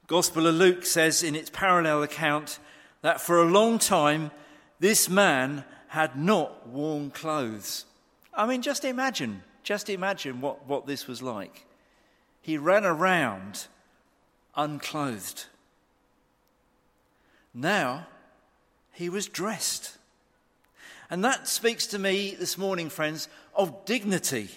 Gospel 0.06 0.46
of 0.46 0.54
Luke 0.54 0.84
says 0.84 1.22
in 1.22 1.34
its 1.34 1.50
parallel 1.50 2.02
account 2.02 2.58
that 3.06 3.20
for 3.20 3.40
a 3.40 3.44
long 3.44 3.78
time 3.78 4.32
this 4.80 5.08
man 5.08 5.64
had 5.86 6.18
not 6.18 6.66
worn 6.66 7.08
clothes. 7.12 7.84
I 8.34 8.46
mean, 8.48 8.62
just 8.62 8.84
imagine, 8.84 9.44
just 9.62 9.88
imagine 9.88 10.40
what, 10.40 10.66
what 10.66 10.88
this 10.88 11.06
was 11.06 11.22
like 11.22 11.66
he 12.40 12.58
ran 12.58 12.84
around 12.84 13.68
unclothed. 14.56 15.44
Now 17.54 18.08
he 18.90 19.08
was 19.08 19.28
dressed. 19.28 19.98
And 21.08 21.24
that 21.24 21.46
speaks 21.46 21.86
to 21.88 22.00
me 22.00 22.34
this 22.36 22.58
morning, 22.58 22.88
friends, 22.88 23.28
of 23.54 23.84
dignity. 23.84 24.48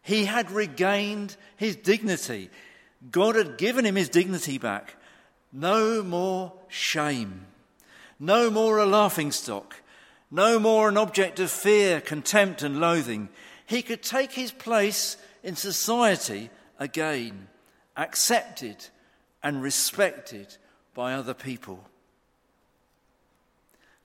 He 0.00 0.24
had 0.24 0.50
regained 0.50 1.36
his 1.58 1.76
dignity. 1.76 2.48
God 3.10 3.34
had 3.34 3.58
given 3.58 3.84
him 3.84 3.96
his 3.96 4.08
dignity 4.08 4.56
back. 4.56 4.96
No 5.52 6.02
more 6.02 6.54
shame. 6.68 7.46
No 8.18 8.50
more 8.50 8.78
a 8.78 8.86
laughing 8.86 9.32
stock. 9.32 9.76
No 10.30 10.58
more 10.58 10.88
an 10.88 10.96
object 10.96 11.38
of 11.38 11.50
fear, 11.50 12.00
contempt, 12.00 12.62
and 12.62 12.80
loathing. 12.80 13.28
He 13.66 13.82
could 13.82 14.02
take 14.02 14.32
his 14.32 14.52
place 14.52 15.16
in 15.42 15.56
society 15.56 16.50
again, 16.78 17.48
accepted 17.96 18.86
and 19.42 19.62
respected 19.62 20.56
by 20.94 21.14
other 21.14 21.34
people. 21.34 21.84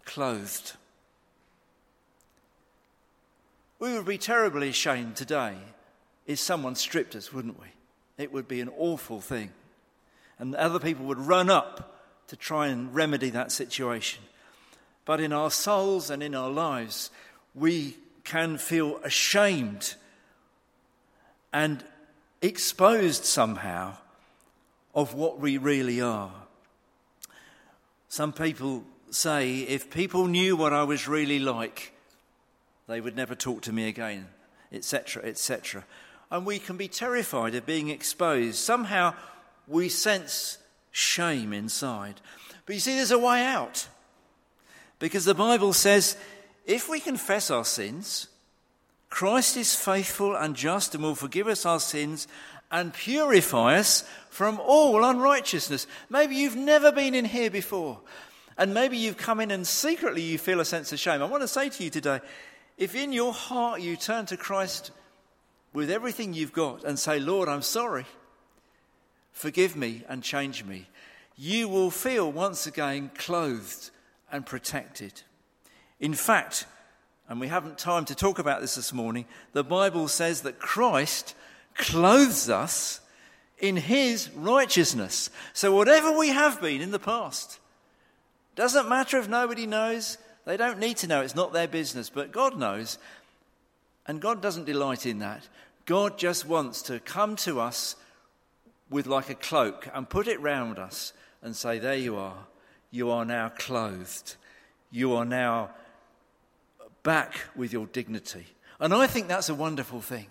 Clothed. 0.05 0.73
We 3.79 3.93
would 3.93 4.05
be 4.05 4.17
terribly 4.17 4.69
ashamed 4.69 5.15
today 5.15 5.55
if 6.27 6.37
someone 6.37 6.75
stripped 6.75 7.15
us, 7.15 7.33
wouldn't 7.33 7.59
we? 7.59 7.67
It 8.17 8.31
would 8.31 8.47
be 8.47 8.61
an 8.61 8.69
awful 8.77 9.21
thing. 9.21 9.51
And 10.37 10.53
other 10.55 10.79
people 10.79 11.05
would 11.05 11.17
run 11.17 11.49
up 11.49 11.90
to 12.31 12.38
try 12.38 12.67
and 12.67 12.95
remedy 12.95 13.29
that 13.29 13.51
situation. 13.51 14.23
But 15.03 15.19
in 15.19 15.33
our 15.33 15.51
souls 15.51 16.09
and 16.09 16.23
in 16.23 16.33
our 16.33 16.50
lives, 16.50 17.11
we 17.53 17.97
can 18.23 18.57
feel 18.57 19.01
ashamed 19.03 19.95
and 21.51 21.83
exposed 22.41 23.25
somehow 23.25 23.97
of 24.95 25.13
what 25.13 25.41
we 25.41 25.57
really 25.57 26.00
are. 26.00 26.31
Some 28.07 28.31
people 28.31 28.85
say 29.09 29.63
if 29.63 29.91
people 29.91 30.27
knew 30.27 30.55
what 30.55 30.71
I 30.71 30.83
was 30.83 31.09
really 31.09 31.39
like, 31.39 31.91
they 32.88 33.01
would 33.01 33.17
never 33.17 33.35
talk 33.35 33.61
to 33.63 33.73
me 33.73 33.89
again, 33.89 34.29
etc., 34.71 35.23
etc. 35.25 35.83
And 36.31 36.45
we 36.45 36.59
can 36.59 36.77
be 36.77 36.88
terrified 36.88 37.55
of 37.55 37.65
being 37.65 37.89
exposed. 37.89 38.55
Somehow 38.55 39.15
we 39.67 39.89
sense 39.89 40.59
shame 40.91 41.53
inside. 41.53 42.21
But 42.65 42.75
you 42.75 42.79
see, 42.79 42.95
there's 42.95 43.12
a 43.12 43.17
way 43.17 43.43
out. 43.43 43.88
Because 45.00 45.25
the 45.25 45.33
Bible 45.33 45.74
says 45.74 46.15
if 46.65 46.88
we 46.88 47.00
confess 47.00 47.50
our 47.50 47.65
sins, 47.65 48.27
Christ 49.10 49.57
is 49.57 49.75
faithful 49.75 50.36
and 50.36 50.55
just 50.55 50.93
and 50.95 51.03
will 51.03 51.15
forgive 51.15 51.48
us 51.48 51.65
our 51.65 51.79
sins 51.79 52.27
and 52.71 52.93
purify 52.93 53.77
us 53.77 54.05
from 54.29 54.60
all 54.60 55.03
unrighteousness. 55.03 55.88
Maybe 56.10 56.36
you've 56.36 56.55
never 56.55 56.91
been 56.91 57.13
in 57.13 57.25
here 57.25 57.51
before. 57.51 58.00
And 58.57 58.74
maybe 58.74 58.98
you've 58.98 59.17
come 59.17 59.39
in 59.39 59.51
and 59.51 59.67
secretly 59.67 60.21
you 60.21 60.38
feel 60.38 60.60
a 60.60 60.65
sense 60.65 60.93
of 60.93 61.00
shame. 61.00 61.21
I 61.21 61.25
want 61.25 61.41
to 61.41 61.48
say 61.48 61.69
to 61.69 61.83
you 61.83 61.89
today 61.89 62.21
if 62.77 62.95
in 62.95 63.12
your 63.12 63.33
heart 63.33 63.81
you 63.81 63.95
turn 63.95 64.25
to 64.27 64.38
Christ 64.38 64.91
with 65.74 65.91
everything 65.91 66.33
you've 66.33 66.53
got 66.53 66.83
and 66.83 66.98
say, 66.98 67.19
Lord, 67.19 67.50
I'm 67.50 67.62
sorry, 67.62 68.05
forgive 69.31 69.75
me 69.75 70.03
and 70.07 70.23
change 70.23 70.63
me, 70.63 70.88
you 71.38 71.67
will 71.67 71.91
feel 71.91 72.31
once 72.31 72.67
again 72.67 73.11
clothed 73.17 73.89
and 74.31 74.45
protected. 74.45 75.21
In 76.00 76.13
fact, 76.13 76.65
and 77.29 77.39
we 77.39 77.47
haven't 77.47 77.77
time 77.77 78.05
to 78.05 78.15
talk 78.15 78.39
about 78.39 78.61
this 78.61 78.75
this 78.75 78.91
morning, 78.91 79.25
the 79.53 79.63
Bible 79.63 80.07
says 80.07 80.41
that 80.41 80.59
Christ 80.59 81.35
clothes 81.75 82.50
us 82.50 83.00
in 83.59 83.77
his 83.77 84.29
righteousness. 84.35 85.29
So, 85.53 85.73
whatever 85.73 86.17
we 86.17 86.29
have 86.29 86.59
been 86.59 86.81
in 86.81 86.91
the 86.91 87.00
past, 87.00 87.59
doesn't 88.55 88.89
matter 88.89 89.17
if 89.17 89.29
nobody 89.29 89.65
knows, 89.65 90.17
they 90.45 90.57
don't 90.57 90.79
need 90.79 90.97
to 90.97 91.07
know, 91.07 91.21
it's 91.21 91.35
not 91.35 91.53
their 91.53 91.67
business, 91.67 92.09
but 92.09 92.31
God 92.31 92.57
knows. 92.57 92.97
And 94.07 94.19
God 94.19 94.41
doesn't 94.41 94.65
delight 94.65 95.05
in 95.05 95.19
that. 95.19 95.47
God 95.85 96.17
just 96.17 96.47
wants 96.47 96.81
to 96.83 97.00
come 97.00 97.35
to 97.37 97.59
us 97.59 97.96
with 98.91 99.07
like 99.07 99.29
a 99.29 99.35
cloak 99.35 99.87
and 99.93 100.07
put 100.07 100.27
it 100.27 100.39
round 100.39 100.77
us 100.77 101.13
and 101.41 101.55
say, 101.55 101.79
There 101.79 101.95
you 101.95 102.17
are. 102.17 102.45
You 102.91 103.09
are 103.09 103.25
now 103.25 103.49
clothed. 103.49 104.35
You 104.91 105.15
are 105.15 105.25
now 105.25 105.71
back 107.01 107.39
with 107.55 107.73
your 107.73 107.87
dignity. 107.87 108.45
And 108.79 108.93
I 108.93 109.07
think 109.07 109.27
that's 109.27 109.49
a 109.49 109.55
wonderful 109.55 110.01
thing. 110.01 110.27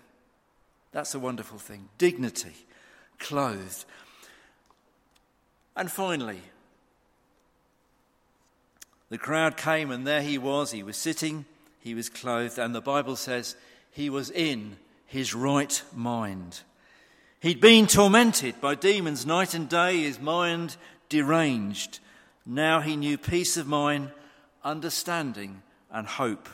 That's 0.91 1.15
a 1.15 1.19
wonderful 1.19 1.57
thing. 1.57 1.89
Dignity, 1.97 2.53
clothed. 3.17 3.85
And 5.75 5.89
finally, 5.89 6.41
the 9.09 9.17
crowd 9.17 9.57
came, 9.57 9.89
and 9.89 10.05
there 10.05 10.21
he 10.21 10.37
was. 10.37 10.71
He 10.71 10.83
was 10.83 10.97
sitting, 10.97 11.45
he 11.79 11.95
was 11.95 12.09
clothed, 12.09 12.59
and 12.59 12.75
the 12.75 12.81
Bible 12.81 13.15
says 13.15 13.55
he 13.89 14.09
was 14.09 14.29
in 14.29 14.77
his 15.05 15.33
right 15.33 15.81
mind. 15.95 16.61
He'd 17.41 17.59
been 17.59 17.87
tormented 17.87 18.61
by 18.61 18.75
demons 18.75 19.25
night 19.25 19.55
and 19.55 19.67
day, 19.67 20.03
his 20.03 20.19
mind 20.19 20.77
deranged. 21.09 21.97
Now 22.45 22.81
he 22.81 22.95
knew 22.95 23.17
peace 23.17 23.57
of 23.57 23.65
mind, 23.65 24.11
understanding, 24.63 25.63
and 25.91 26.05
hope. 26.05 26.47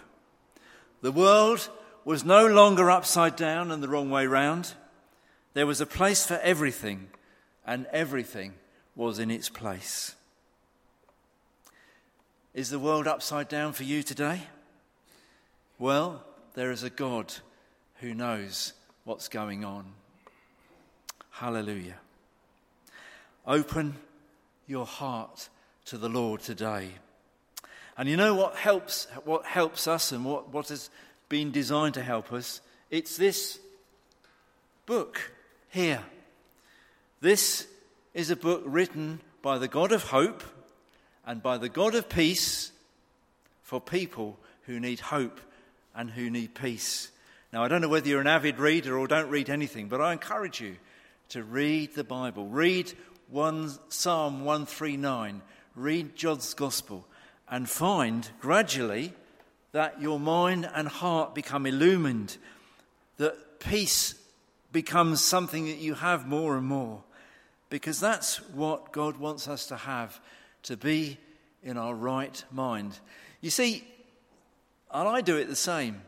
The 1.01 1.11
world 1.11 1.69
was 2.05 2.23
no 2.23 2.47
longer 2.47 2.89
upside 2.89 3.35
down 3.35 3.69
and 3.69 3.83
the 3.83 3.89
wrong 3.89 4.09
way 4.09 4.27
round. 4.27 4.75
There 5.53 5.67
was 5.67 5.81
a 5.81 5.85
place 5.85 6.25
for 6.25 6.35
everything, 6.35 7.09
and 7.65 7.85
everything 7.87 8.53
was 8.95 9.19
in 9.19 9.29
its 9.29 9.49
place. 9.49 10.15
Is 12.53 12.69
the 12.69 12.79
world 12.79 13.07
upside 13.07 13.49
down 13.49 13.73
for 13.73 13.83
you 13.83 14.03
today? 14.03 14.43
Well, 15.79 16.23
there 16.53 16.71
is 16.71 16.83
a 16.83 16.89
God 16.89 17.33
who 17.95 18.13
knows 18.13 18.71
what's 19.03 19.27
going 19.27 19.65
on. 19.65 19.85
Hallelujah. 21.39 21.99
Open 23.45 23.95
your 24.65 24.87
heart 24.87 25.49
to 25.85 25.99
the 25.99 26.09
Lord 26.09 26.41
today. 26.41 26.89
And 27.95 28.09
you 28.09 28.17
know 28.17 28.33
what 28.33 28.55
helps, 28.55 29.05
what 29.23 29.45
helps 29.45 29.87
us 29.87 30.11
and 30.11 30.25
what, 30.25 30.51
what 30.51 30.69
has 30.69 30.89
been 31.29 31.51
designed 31.51 31.93
to 31.93 32.01
help 32.01 32.33
us? 32.33 32.59
It's 32.89 33.17
this 33.17 33.59
book 34.87 35.31
here. 35.69 36.01
This 37.21 37.67
is 38.15 38.31
a 38.31 38.35
book 38.35 38.63
written 38.65 39.19
by 39.43 39.59
the 39.59 39.67
God 39.67 39.91
of 39.91 40.05
hope 40.05 40.43
and 41.23 41.43
by 41.43 41.59
the 41.59 41.69
God 41.69 41.93
of 41.93 42.09
peace 42.09 42.71
for 43.61 43.79
people 43.79 44.39
who 44.63 44.79
need 44.79 45.01
hope 45.01 45.39
and 45.95 46.09
who 46.09 46.31
need 46.31 46.55
peace. 46.55 47.11
Now, 47.53 47.63
I 47.63 47.67
don't 47.67 47.81
know 47.81 47.89
whether 47.89 48.09
you're 48.09 48.21
an 48.21 48.25
avid 48.25 48.57
reader 48.57 48.97
or 48.97 49.07
don't 49.07 49.29
read 49.29 49.51
anything, 49.51 49.87
but 49.87 50.01
I 50.01 50.13
encourage 50.13 50.59
you 50.59 50.77
to 51.29 51.43
read 51.43 51.93
the 51.93 52.03
Bible. 52.03 52.47
Read 52.47 52.93
one, 53.29 53.71
Psalm 53.89 54.45
139, 54.45 55.41
read 55.75 56.15
John's 56.15 56.53
Gospel, 56.53 57.05
and 57.49 57.69
find 57.69 58.29
gradually 58.39 59.13
that 59.73 60.01
your 60.01 60.19
mind 60.19 60.69
and 60.73 60.87
heart 60.87 61.35
become 61.35 61.65
illumined, 61.65 62.37
that 63.17 63.59
peace 63.59 64.15
becomes 64.71 65.21
something 65.21 65.65
that 65.65 65.77
you 65.77 65.95
have 65.95 66.27
more 66.27 66.55
and 66.55 66.65
more, 66.65 67.03
because 67.69 67.99
that's 67.99 68.37
what 68.51 68.91
God 68.91 69.17
wants 69.17 69.47
us 69.47 69.67
to 69.67 69.75
have 69.75 70.19
to 70.63 70.77
be 70.77 71.17
in 71.63 71.77
our 71.77 71.93
right 71.93 72.43
mind. 72.51 72.99
You 73.41 73.49
see, 73.49 73.83
and 74.91 75.07
I 75.07 75.21
do 75.21 75.37
it 75.37 75.47
the 75.47 75.55
same. 75.55 76.01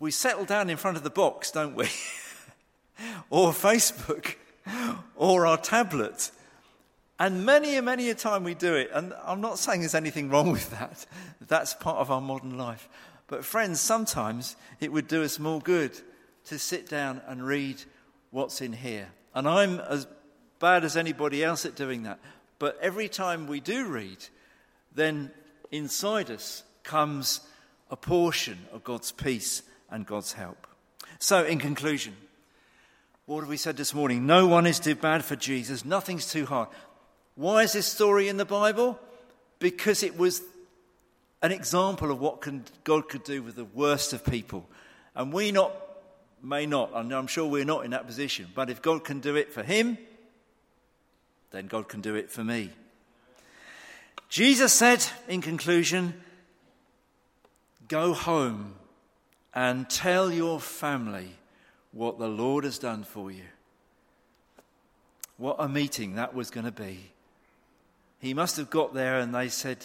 We 0.00 0.10
settle 0.10 0.44
down 0.44 0.70
in 0.70 0.76
front 0.76 0.96
of 0.96 1.02
the 1.02 1.10
box, 1.10 1.50
don't 1.50 1.76
we? 1.76 1.88
or 3.28 3.50
Facebook, 3.50 4.34
or 5.16 5.46
our 5.46 5.58
tablet. 5.58 6.30
And 7.18 7.44
many 7.44 7.76
and 7.76 7.84
many 7.84 8.08
a 8.08 8.14
time 8.14 8.44
we 8.44 8.54
do 8.54 8.74
it. 8.74 8.90
And 8.92 9.12
I'm 9.24 9.40
not 9.40 9.58
saying 9.58 9.80
there's 9.80 9.94
anything 9.94 10.30
wrong 10.30 10.50
with 10.52 10.70
that. 10.70 11.04
That's 11.40 11.74
part 11.74 11.98
of 11.98 12.10
our 12.10 12.20
modern 12.20 12.56
life. 12.56 12.88
But, 13.26 13.44
friends, 13.44 13.80
sometimes 13.80 14.56
it 14.80 14.90
would 14.90 15.06
do 15.06 15.22
us 15.22 15.38
more 15.38 15.60
good 15.60 15.92
to 16.46 16.58
sit 16.58 16.88
down 16.88 17.20
and 17.26 17.46
read 17.46 17.82
what's 18.30 18.60
in 18.60 18.72
here. 18.72 19.08
And 19.34 19.46
I'm 19.46 19.80
as 19.80 20.06
bad 20.58 20.84
as 20.84 20.96
anybody 20.96 21.44
else 21.44 21.66
at 21.66 21.76
doing 21.76 22.04
that. 22.04 22.18
But 22.58 22.78
every 22.80 23.08
time 23.08 23.46
we 23.46 23.60
do 23.60 23.86
read, 23.86 24.18
then 24.94 25.30
inside 25.70 26.30
us 26.30 26.62
comes 26.82 27.40
a 27.90 27.96
portion 27.96 28.58
of 28.72 28.84
God's 28.84 29.12
peace 29.12 29.62
and 29.90 30.06
God's 30.06 30.32
help. 30.32 30.66
So, 31.18 31.44
in 31.44 31.58
conclusion, 31.58 32.16
what 33.30 33.42
have 33.42 33.48
we 33.48 33.56
said 33.56 33.76
this 33.76 33.94
morning? 33.94 34.26
No 34.26 34.48
one 34.48 34.66
is 34.66 34.80
too 34.80 34.96
bad 34.96 35.24
for 35.24 35.36
Jesus, 35.36 35.84
nothing's 35.84 36.28
too 36.28 36.46
hard. 36.46 36.68
Why 37.36 37.62
is 37.62 37.74
this 37.74 37.86
story 37.86 38.26
in 38.26 38.38
the 38.38 38.44
Bible? 38.44 38.98
Because 39.60 40.02
it 40.02 40.18
was 40.18 40.42
an 41.40 41.52
example 41.52 42.10
of 42.10 42.18
what 42.18 42.40
can, 42.40 42.64
God 42.82 43.08
could 43.08 43.22
do 43.22 43.40
with 43.40 43.54
the 43.54 43.66
worst 43.66 44.12
of 44.12 44.24
people. 44.24 44.68
And 45.14 45.32
we 45.32 45.52
not, 45.52 45.72
may 46.42 46.66
not, 46.66 46.90
and 46.92 47.12
I'm 47.12 47.28
sure 47.28 47.46
we're 47.46 47.64
not 47.64 47.84
in 47.84 47.92
that 47.92 48.04
position, 48.04 48.48
but 48.52 48.68
if 48.68 48.82
God 48.82 49.04
can 49.04 49.20
do 49.20 49.36
it 49.36 49.52
for 49.52 49.62
him, 49.62 49.96
then 51.52 51.68
God 51.68 51.88
can 51.88 52.00
do 52.00 52.16
it 52.16 52.32
for 52.32 52.42
me. 52.42 52.70
Jesus 54.28 54.72
said 54.72 55.06
in 55.28 55.40
conclusion, 55.40 56.14
go 57.86 58.12
home 58.12 58.74
and 59.54 59.88
tell 59.88 60.32
your 60.32 60.58
family 60.58 61.36
what 61.92 62.18
the 62.18 62.28
Lord 62.28 62.64
has 62.64 62.78
done 62.78 63.04
for 63.04 63.30
you. 63.30 63.44
What 65.36 65.56
a 65.58 65.68
meeting 65.68 66.16
that 66.16 66.34
was 66.34 66.50
going 66.50 66.66
to 66.66 66.72
be. 66.72 67.10
He 68.20 68.34
must 68.34 68.56
have 68.58 68.70
got 68.70 68.92
there 68.92 69.18
and 69.18 69.34
they 69.34 69.48
said, 69.48 69.78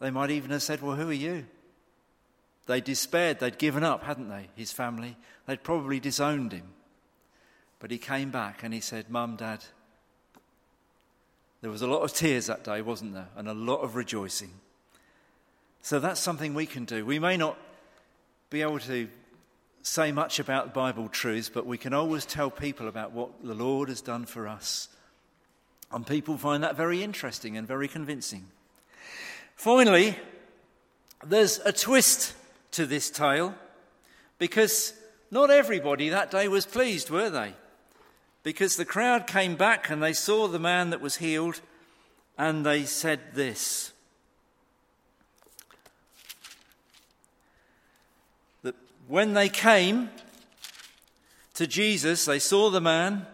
they 0.00 0.10
might 0.10 0.30
even 0.30 0.50
have 0.50 0.62
said, 0.62 0.82
Well, 0.82 0.96
who 0.96 1.10
are 1.10 1.12
you? 1.12 1.46
They 2.66 2.80
despaired, 2.80 3.40
they'd 3.40 3.58
given 3.58 3.84
up, 3.84 4.04
hadn't 4.04 4.28
they? 4.28 4.48
His 4.56 4.72
family. 4.72 5.16
They'd 5.46 5.62
probably 5.62 6.00
disowned 6.00 6.52
him. 6.52 6.68
But 7.78 7.90
he 7.90 7.98
came 7.98 8.30
back 8.30 8.62
and 8.62 8.72
he 8.72 8.80
said, 8.80 9.10
Mum, 9.10 9.36
Dad, 9.36 9.64
there 11.60 11.70
was 11.70 11.82
a 11.82 11.86
lot 11.86 12.02
of 12.02 12.12
tears 12.12 12.46
that 12.46 12.64
day, 12.64 12.82
wasn't 12.82 13.14
there? 13.14 13.28
And 13.36 13.48
a 13.48 13.54
lot 13.54 13.80
of 13.80 13.94
rejoicing. 13.94 14.50
So 15.82 15.98
that's 15.98 16.20
something 16.20 16.54
we 16.54 16.66
can 16.66 16.84
do. 16.84 17.04
We 17.04 17.18
may 17.18 17.36
not 17.36 17.56
be 18.50 18.62
able 18.62 18.78
to 18.80 19.08
say 19.82 20.12
much 20.12 20.38
about 20.38 20.72
Bible 20.72 21.08
truths, 21.08 21.48
but 21.48 21.66
we 21.66 21.78
can 21.78 21.92
always 21.92 22.24
tell 22.24 22.50
people 22.50 22.88
about 22.88 23.12
what 23.12 23.30
the 23.42 23.54
Lord 23.54 23.88
has 23.88 24.00
done 24.00 24.24
for 24.24 24.48
us. 24.48 24.88
And 25.92 26.06
people 26.06 26.38
find 26.38 26.62
that 26.62 26.76
very 26.76 27.02
interesting 27.02 27.56
and 27.56 27.66
very 27.66 27.88
convincing. 27.88 28.46
Finally, 29.56 30.16
there's 31.24 31.58
a 31.60 31.72
twist 31.72 32.34
to 32.72 32.86
this 32.86 33.10
tale 33.10 33.54
because 34.38 34.94
not 35.30 35.50
everybody 35.50 36.08
that 36.08 36.30
day 36.30 36.48
was 36.48 36.66
pleased, 36.66 37.10
were 37.10 37.30
they? 37.30 37.54
Because 38.42 38.76
the 38.76 38.84
crowd 38.84 39.26
came 39.26 39.54
back 39.54 39.88
and 39.88 40.02
they 40.02 40.12
saw 40.12 40.48
the 40.48 40.58
man 40.58 40.90
that 40.90 41.00
was 41.00 41.16
healed 41.16 41.60
and 42.38 42.66
they 42.66 42.84
said 42.84 43.20
this 43.34 43.92
that 48.62 48.74
when 49.12 49.34
they 49.34 49.50
came 49.50 50.08
to 51.52 51.66
Jesus, 51.66 52.24
they 52.24 52.38
saw 52.38 52.70
the 52.70 52.80
man. 52.80 53.26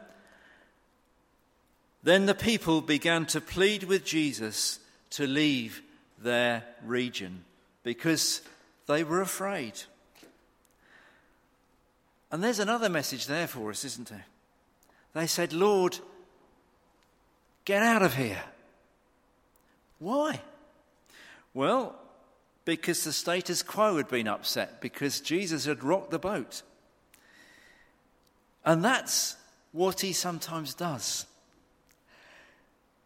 Then 2.02 2.26
the 2.26 2.34
people 2.34 2.80
began 2.80 3.26
to 3.26 3.40
plead 3.40 3.84
with 3.84 4.04
Jesus 4.04 4.80
to 5.10 5.24
leave 5.24 5.80
their 6.20 6.64
region 6.84 7.44
because 7.84 8.42
they 8.88 9.04
were 9.04 9.20
afraid. 9.20 9.74
And 12.32 12.42
there's 12.42 12.58
another 12.58 12.88
message 12.88 13.28
there 13.28 13.46
for 13.46 13.70
us, 13.70 13.84
isn't 13.84 14.08
there? 14.08 14.26
They 15.14 15.28
said, 15.28 15.52
Lord, 15.52 16.00
get 17.64 17.84
out 17.84 18.02
of 18.02 18.16
here. 18.16 18.42
Why? 20.00 20.40
Well, 21.54 21.94
because 22.68 23.02
the 23.02 23.14
status 23.14 23.62
quo 23.62 23.96
had 23.96 24.08
been 24.08 24.28
upset, 24.28 24.82
because 24.82 25.22
Jesus 25.22 25.64
had 25.64 25.82
rocked 25.82 26.10
the 26.10 26.18
boat. 26.18 26.60
And 28.62 28.84
that's 28.84 29.38
what 29.72 30.02
he 30.02 30.12
sometimes 30.12 30.74
does. 30.74 31.24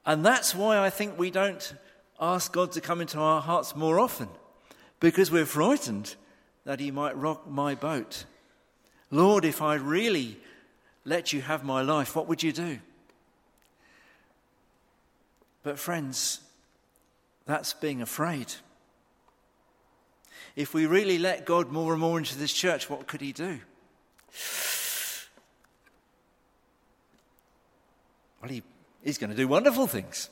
And 0.05 0.27
that's 0.27 0.53
why 0.53 0.81
I 0.81 0.91
think 0.91 1.17
we 1.17 1.31
don't 1.31 1.75
ask 2.21 2.53
God 2.53 2.73
to 2.73 2.81
come 2.81 3.01
into 3.01 3.21
our 3.21 3.41
hearts 3.41 3.77
more 3.77 4.01
often, 4.01 4.29
because 4.99 5.31
we're 5.31 5.47
frightened 5.47 6.17
that 6.65 6.81
he 6.81 6.91
might 6.91 7.17
rock 7.17 7.49
my 7.49 7.77
boat. 7.77 8.25
Lord, 9.13 9.45
if 9.45 9.63
I 9.63 9.75
really 9.75 10.39
let 11.05 11.33
you 11.33 11.41
have 11.41 11.63
my 11.63 11.83
life, 11.83 12.17
what 12.17 12.27
would 12.27 12.43
you 12.43 12.51
do? 12.51 12.81
But, 15.63 15.79
friends, 15.79 16.41
that's 17.47 17.75
being 17.75 18.03
afraid. 18.03 18.55
If 20.55 20.75
we 20.75 20.87
really 20.87 21.19
let 21.19 21.47
God 21.47 21.71
more 21.71 21.93
and 21.93 22.01
more 22.01 22.19
into 22.19 22.37
this 22.37 22.53
church, 22.53 22.91
what 22.91 23.07
could 23.07 23.21
He 23.21 23.33
do? 23.33 23.61
Well, 28.41 28.51
he, 28.51 28.63
He's 29.03 29.19
going 29.19 29.31
to 29.31 29.37
do 29.37 29.49
wonderful 29.49 29.87
things. 29.87 30.29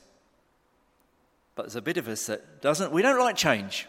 But 1.55 1.63
there's 1.63 1.75
a 1.75 1.81
bit 1.81 1.97
of 1.97 2.07
us 2.07 2.27
that 2.27 2.61
doesn't, 2.61 2.91
we 2.91 3.01
don't 3.01 3.19
like 3.19 3.35
change. 3.35 3.87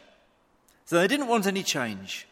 So 0.85 0.99
they 0.99 1.09
didn't 1.09 1.29
want 1.29 1.47
any 1.47 1.62
change. 1.62 2.27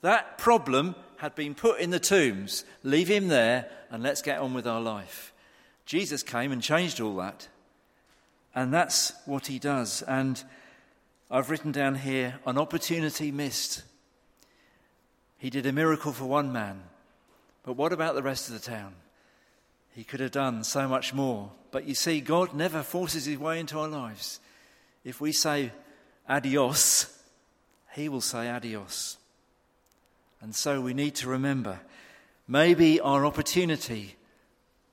That 0.00 0.38
problem 0.38 0.94
had 1.18 1.34
been 1.34 1.54
put 1.54 1.80
in 1.80 1.90
the 1.90 2.00
tombs. 2.00 2.64
Leave 2.82 3.08
him 3.08 3.28
there 3.28 3.70
and 3.90 4.02
let's 4.02 4.22
get 4.22 4.38
on 4.38 4.54
with 4.54 4.66
our 4.66 4.80
life. 4.80 5.32
Jesus 5.84 6.22
came 6.22 6.50
and 6.52 6.62
changed 6.62 7.00
all 7.00 7.16
that. 7.16 7.48
And 8.54 8.72
that's 8.72 9.12
what 9.26 9.46
he 9.46 9.58
does. 9.58 10.02
And 10.02 10.42
I've 11.30 11.48
written 11.48 11.70
down 11.70 11.94
here 11.94 12.40
an 12.44 12.58
opportunity 12.58 13.30
missed. 13.30 13.82
He 15.38 15.48
did 15.48 15.64
a 15.64 15.72
miracle 15.72 16.12
for 16.12 16.24
one 16.24 16.52
man, 16.52 16.82
but 17.62 17.74
what 17.74 17.92
about 17.92 18.14
the 18.14 18.22
rest 18.22 18.48
of 18.48 18.54
the 18.54 18.70
town? 18.70 18.94
He 19.94 20.02
could 20.02 20.20
have 20.20 20.32
done 20.32 20.64
so 20.64 20.88
much 20.88 21.14
more. 21.14 21.50
But 21.70 21.86
you 21.86 21.94
see, 21.94 22.20
God 22.20 22.52
never 22.52 22.82
forces 22.82 23.26
his 23.26 23.38
way 23.38 23.60
into 23.60 23.78
our 23.78 23.88
lives. 23.88 24.40
If 25.04 25.20
we 25.20 25.32
say 25.32 25.72
adios, 26.28 27.16
he 27.92 28.08
will 28.08 28.20
say 28.20 28.50
adios. 28.50 29.16
And 30.40 30.54
so 30.54 30.80
we 30.80 30.94
need 30.94 31.14
to 31.16 31.28
remember 31.28 31.80
maybe 32.48 33.00
our 33.00 33.24
opportunity 33.24 34.16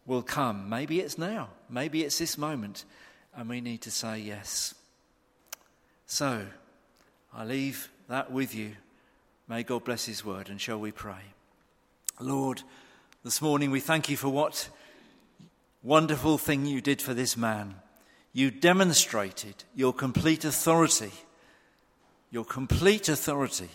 will 0.05 0.21
come. 0.21 0.69
Maybe 0.69 0.99
it's 0.99 1.17
now. 1.17 1.49
Maybe 1.69 2.03
it's 2.03 2.19
this 2.19 2.37
moment. 2.37 2.85
And 3.35 3.49
we 3.49 3.61
need 3.61 3.81
to 3.81 3.91
say 3.91 4.19
yes. 4.19 4.73
So 6.07 6.45
I 7.33 7.43
leave 7.43 7.89
that 8.07 8.31
with 8.31 8.55
you. 8.55 8.71
May 9.49 9.63
God 9.63 9.83
bless 9.83 10.05
His 10.05 10.23
word. 10.23 10.49
And 10.49 10.59
shall 10.59 10.79
we 10.79 10.91
pray? 10.91 11.33
Lord, 12.19 12.63
this 13.25 13.41
morning 13.41 13.71
we 13.71 13.81
thank 13.81 14.09
you 14.09 14.15
for 14.15 14.29
what 14.29 14.69
wonderful 15.83 16.37
thing 16.37 16.65
you 16.65 16.79
did 16.79 17.01
for 17.01 17.13
this 17.13 17.35
man. 17.35 17.75
You 18.31 18.51
demonstrated 18.51 19.65
your 19.75 19.91
complete 19.91 20.45
authority, 20.45 21.11
your 22.31 22.45
complete 22.45 23.09
authority 23.09 23.69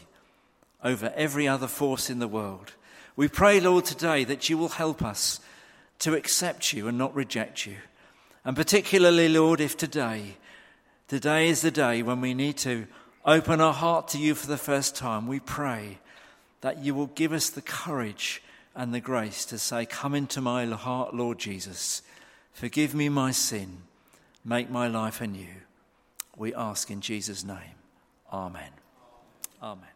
over 0.82 1.12
every 1.14 1.46
other 1.46 1.68
force 1.68 2.08
in 2.08 2.18
the 2.18 2.28
world. 2.28 2.72
We 3.14 3.28
pray, 3.28 3.60
Lord, 3.60 3.84
today 3.84 4.24
that 4.24 4.48
you 4.48 4.56
will 4.56 4.70
help 4.70 5.02
us 5.02 5.38
to 5.98 6.14
accept 6.14 6.72
you 6.72 6.88
and 6.88 6.96
not 6.96 7.14
reject 7.14 7.66
you. 7.66 7.76
And 8.42 8.56
particularly, 8.56 9.28
Lord, 9.28 9.60
if 9.60 9.76
today, 9.76 10.36
today 11.12 11.50
is 11.50 11.60
the 11.60 11.70
day 11.70 12.02
when 12.02 12.22
we 12.22 12.32
need 12.32 12.56
to 12.56 12.86
open 13.26 13.60
our 13.60 13.74
heart 13.74 14.08
to 14.08 14.16
you 14.16 14.34
for 14.34 14.46
the 14.46 14.56
first 14.56 14.96
time, 14.96 15.26
we 15.26 15.38
pray 15.38 15.98
that 16.62 16.78
you 16.78 16.94
will 16.94 17.08
give 17.08 17.34
us 17.34 17.50
the 17.50 17.60
courage 17.60 18.42
and 18.74 18.94
the 18.94 19.00
grace 19.00 19.44
to 19.44 19.58
say, 19.58 19.84
Come 19.84 20.14
into 20.14 20.40
my 20.40 20.64
heart, 20.64 21.14
Lord 21.14 21.38
Jesus. 21.38 22.00
Forgive 22.54 22.94
me 22.94 23.10
my 23.10 23.30
sin. 23.30 23.82
Make 24.42 24.70
my 24.70 24.88
life 24.88 25.20
anew. 25.20 25.60
We 26.34 26.54
ask 26.54 26.90
in 26.90 27.02
Jesus' 27.02 27.44
name. 27.44 27.76
Amen. 28.32 28.70
Amen. 29.62 29.91